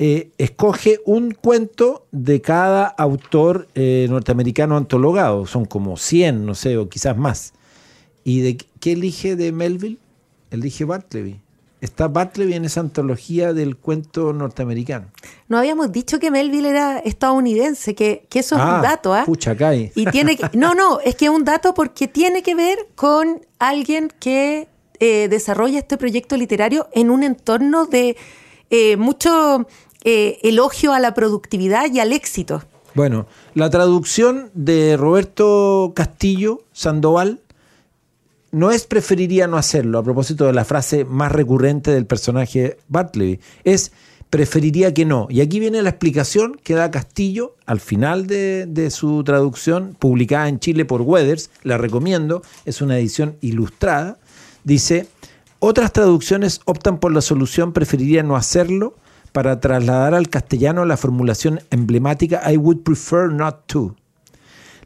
eh, 0.00 0.30
escoge 0.38 0.98
un 1.04 1.30
cuento 1.30 2.06
de 2.10 2.40
cada 2.40 2.86
autor 2.86 3.68
norteamericano 3.74 4.76
antologado. 4.76 5.46
Son 5.46 5.64
como 5.64 5.96
100, 5.96 6.44
no 6.44 6.54
sé, 6.56 6.76
o 6.76 6.88
quizás 6.88 7.16
más. 7.16 7.52
¿Y 8.24 8.40
de 8.40 8.56
qué 8.56 8.92
elige 8.92 9.36
de 9.36 9.52
Melville? 9.52 9.98
Elige 10.50 10.84
Bartleby 10.84 11.40
está 11.80 12.08
Bartleby 12.08 12.54
en 12.54 12.64
esa 12.64 12.80
antología 12.80 13.52
del 13.52 13.76
cuento 13.76 14.32
norteamericano. 14.32 15.10
No 15.48 15.58
habíamos 15.58 15.90
dicho 15.92 16.18
que 16.18 16.30
Melville 16.30 16.68
era 16.68 16.98
estadounidense, 16.98 17.94
que, 17.94 18.26
eso 18.32 18.56
es 18.56 18.62
un 18.62 18.68
ah, 18.68 18.80
dato, 18.82 19.14
¿ah? 19.14 19.24
Pucha, 19.24 19.56
cae. 19.56 19.92
Y 19.94 20.06
tiene 20.06 20.38
no, 20.52 20.74
no, 20.74 21.00
es 21.00 21.16
que 21.16 21.26
es 21.26 21.30
un 21.30 21.44
dato 21.44 21.74
porque 21.74 22.08
tiene 22.08 22.42
que 22.42 22.54
ver 22.54 22.88
con 22.94 23.40
alguien 23.58 24.12
que 24.20 24.68
eh, 24.98 25.28
desarrolla 25.28 25.78
este 25.78 25.96
proyecto 25.96 26.36
literario 26.36 26.88
en 26.92 27.10
un 27.10 27.22
entorno 27.22 27.86
de 27.86 28.16
eh, 28.68 28.96
mucho 28.96 29.66
eh, 30.04 30.38
elogio 30.42 30.92
a 30.92 31.00
la 31.00 31.14
productividad 31.14 31.92
y 31.92 32.00
al 32.00 32.12
éxito. 32.12 32.62
Bueno, 32.94 33.26
la 33.54 33.70
traducción 33.70 34.50
de 34.54 34.96
Roberto 34.96 35.92
Castillo 35.94 36.62
Sandoval 36.72 37.40
no 38.50 38.70
es 38.70 38.84
preferiría 38.84 39.46
no 39.46 39.56
hacerlo, 39.56 39.98
a 39.98 40.02
propósito 40.02 40.46
de 40.46 40.52
la 40.52 40.64
frase 40.64 41.04
más 41.04 41.30
recurrente 41.30 41.92
del 41.92 42.06
personaje 42.06 42.78
Bartleby, 42.88 43.40
es 43.62 43.92
preferiría 44.28 44.94
que 44.94 45.04
no. 45.04 45.26
Y 45.28 45.40
aquí 45.40 45.60
viene 45.60 45.82
la 45.82 45.90
explicación 45.90 46.58
que 46.62 46.74
da 46.74 46.90
Castillo 46.90 47.56
al 47.66 47.80
final 47.80 48.26
de, 48.26 48.88
su 48.90 49.22
traducción, 49.24 49.96
publicada 49.98 50.48
en 50.48 50.60
Chile 50.60 50.84
por 50.84 51.02
Weathers, 51.02 51.50
la 51.62 51.78
recomiendo, 51.78 52.42
es 52.64 52.80
una 52.80 52.98
edición 52.98 53.36
ilustrada, 53.40 54.18
dice, 54.64 55.08
otras 55.58 55.92
traducciones 55.92 56.60
optan 56.64 56.98
por 56.98 57.12
la 57.12 57.20
solución 57.20 57.72
preferiría 57.72 58.22
no 58.22 58.36
hacerlo 58.36 58.94
para 59.32 59.60
trasladar 59.60 60.14
al 60.14 60.28
castellano 60.28 60.84
la 60.84 60.96
formulación 60.96 61.60
emblemática 61.70 62.42
I 62.50 62.56
would 62.56 62.78
prefer 62.82 63.30
not 63.30 63.66
to. 63.66 63.96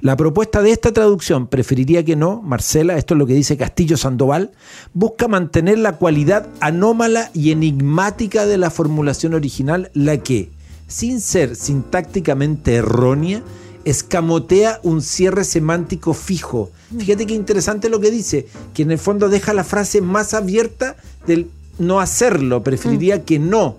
La 0.01 0.17
propuesta 0.17 0.61
de 0.61 0.71
esta 0.71 0.93
traducción, 0.93 1.47
preferiría 1.47 2.05
que 2.05 2.15
no, 2.15 2.43
Marcela, 2.43 2.99
esto 2.99 3.15
es 3.15 3.19
lo 3.19 3.27
que 3.27 3.35
dice 3.35 3.57
Castillo 3.57 3.97
Sandoval, 3.97 4.51
busca 4.93 5.29
mantener 5.29 5.79
la 5.79 5.97
cualidad 5.97 6.47
anómala 6.61 7.31
y 7.33 7.53
enigmática 7.53 8.45
de 8.45 8.59
la 8.59 8.71
formulación 8.71 9.33
original, 9.33 9.91
la 9.95 10.19
que, 10.19 10.51
sin 10.89 11.21
ser 11.21 11.57
sintácticamente 11.57 12.75
errónea, 12.75 13.43
escamotea 13.85 14.81
un 14.83 15.01
cierre 15.01 15.45
semántico 15.45 16.13
fijo. 16.13 16.71
Fíjate 16.99 17.27
qué 17.27 17.35
interesante 17.35 17.89
lo 17.89 18.01
que 18.01 18.11
dice, 18.11 18.47
que 18.75 18.83
en 18.83 18.91
el 18.91 18.99
fondo 18.99 19.29
deja 19.29 19.55
la 19.55 19.65
frase 19.65 20.01
más 20.01 20.35
abierta 20.35 20.97
del 21.27 21.51
no 21.79 22.01
hacerlo, 22.01 22.63
preferiría 22.63 23.19
mm. 23.19 23.21
que 23.23 23.39
no. 23.39 23.77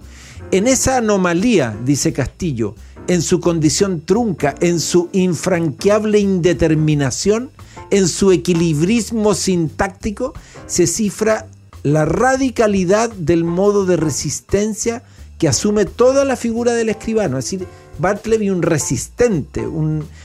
En 0.52 0.68
esa 0.68 0.98
anomalía, 0.98 1.76
dice 1.84 2.14
Castillo, 2.14 2.76
en 3.08 3.22
su 3.22 3.40
condición 3.40 4.02
trunca, 4.02 4.56
en 4.62 4.80
su 4.80 5.10
infranqueable 5.12 6.20
indeterminación, 6.20 7.52
en 7.92 8.08
su 8.08 8.32
equilibrismo 8.32 9.34
sintáctico, 9.34 10.34
se 10.68 10.88
cifra 10.88 11.48
la 11.84 12.06
radicalidad 12.06 13.12
del 13.12 13.44
modo 13.44 13.86
de 13.86 13.98
resistencia 13.98 15.04
que 15.38 15.48
asume 15.48 15.86
toda 15.86 16.26
la 16.26 16.36
figura 16.36 16.74
del 16.74 16.90
escribano. 16.90 17.38
Es 17.38 17.46
decir, 17.46 17.68
Bartleby 18.00 18.50
un 18.50 18.62
resistente, 18.62 19.66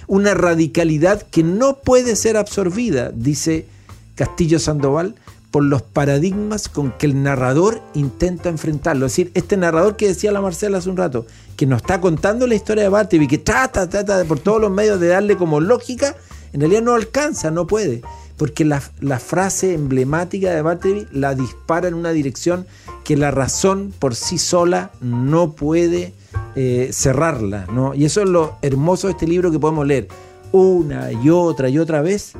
una 0.07 0.35
radicalidad 0.35 1.23
que 1.23 1.43
no 1.43 1.79
puede 1.79 2.17
ser 2.17 2.37
absorbida, 2.37 3.11
dice 3.15 3.67
Castillo 4.15 4.59
Sandoval, 4.59 5.15
por 5.51 5.65
los 5.65 5.83
paradigmas 5.83 6.69
con 6.69 6.93
que 6.93 7.07
el 7.07 7.23
narrador 7.23 7.83
intenta 7.95 8.49
enfrentarlo. 8.49 9.07
Es 9.07 9.13
decir, 9.13 9.31
este 9.35 9.57
narrador 9.57 9.97
que 9.97 10.09
decía 10.09 10.33
la 10.33 10.41
Marcela 10.41 10.79
hace 10.79 10.91
un 10.91 10.97
rato, 10.97 11.27
que 11.57 11.67
nos 11.67 11.83
está 11.83 12.01
contando 12.01 12.47
la 12.47 12.55
historia 12.55 12.85
de 12.85 12.89
Bartleby, 12.89 13.27
que 13.27 13.39
trata, 13.39 13.89
trata 13.89 14.25
por 14.25 14.39
todos 14.39 14.61
los 14.61 14.71
medios 14.71 15.01
de 15.01 15.09
darle 15.09 15.37
como 15.37 15.61
lógica, 15.61 16.15
en 16.53 16.61
realidad 16.61 16.83
no 16.83 16.95
alcanza, 16.95 17.51
no 17.51 17.67
puede. 17.67 18.03
Porque 18.37 18.65
la, 18.65 18.81
frase 19.19 19.75
emblemática 19.75 20.51
de 20.51 20.63
Bartleby 20.63 21.09
la 21.13 21.35
dispara 21.35 21.89
en 21.89 21.95
una 21.95 22.11
dirección 22.11 22.67
que 23.05 23.17
la 23.17 23.31
razón 23.31 23.93
por 23.99 24.15
sí 24.15 24.39
sola 24.39 24.93
no 25.03 25.53
puede 25.53 26.15
eh, 26.55 26.89
cerrarla. 26.93 27.67
¿no? 27.71 27.95
Y 27.95 28.07
eso 28.07 28.23
es 28.23 28.29
lo 28.29 28.57
hermoso 28.63 29.09
de 29.09 29.13
este 29.13 29.27
libro 29.27 29.51
que 29.51 29.59
podemos 29.59 29.87
leer 29.87 30.09
una 30.53 31.13
y 31.13 31.29
otra 31.31 31.69
y 31.69 31.79
otra 31.79 32.01
vez 32.01 32.33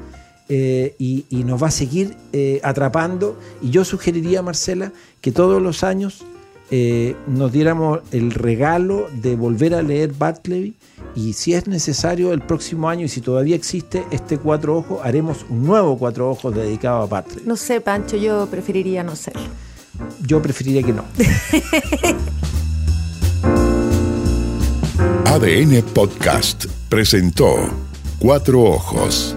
eh, 0.53 0.97
y, 0.99 1.25
nos 1.45 1.63
va 1.63 1.69
a 1.69 1.71
seguir 1.71 2.17
eh, 2.33 2.61
atrapando. 2.65 3.39
Y 3.63 3.71
yo 3.71 3.85
sugeriría, 3.85 4.43
Marcela, 4.43 4.93
que 5.21 5.31
todos 5.31 5.63
los 5.63 5.85
años 5.85 6.25
eh, 6.73 7.15
nos 7.29 7.53
diéramos 7.53 8.01
el 8.11 8.33
regalo 8.33 9.09
de 9.23 9.37
volver 9.37 9.75
a 9.75 9.83
leer 9.83 10.13
Bartleby 10.13 10.75
y 11.15 11.35
si 11.35 11.55
es 11.55 11.67
necesario 11.67 12.33
el 12.33 12.41
próximo 12.41 12.89
año 12.89 13.05
y 13.07 13.09
si 13.09 13.21
todavía 13.21 13.57
existe 13.57 14.05
este 14.11 14.39
Cuatro 14.39 14.77
Ojos, 14.77 15.01
haremos 15.05 15.47
un 15.49 15.65
nuevo 15.65 15.97
Cuatro 15.99 16.29
Ojos 16.31 16.55
dedicado 16.55 17.03
a 17.03 17.07
Bartleby. 17.07 17.47
No 17.47 17.57
sé, 17.57 17.81
Pancho, 17.81 18.17
yo 18.17 18.49
preferiría 18.49 19.05
no 19.05 19.15
serlo. 19.15 19.43
Yo 20.21 20.43
preferiría 20.43 20.83
que 20.83 20.93
no. 20.93 21.05
ADN 25.27 25.83
Podcast 25.95 26.67
presentó 26.89 27.55
Cuatro 28.19 28.63
Ojos. 28.63 29.37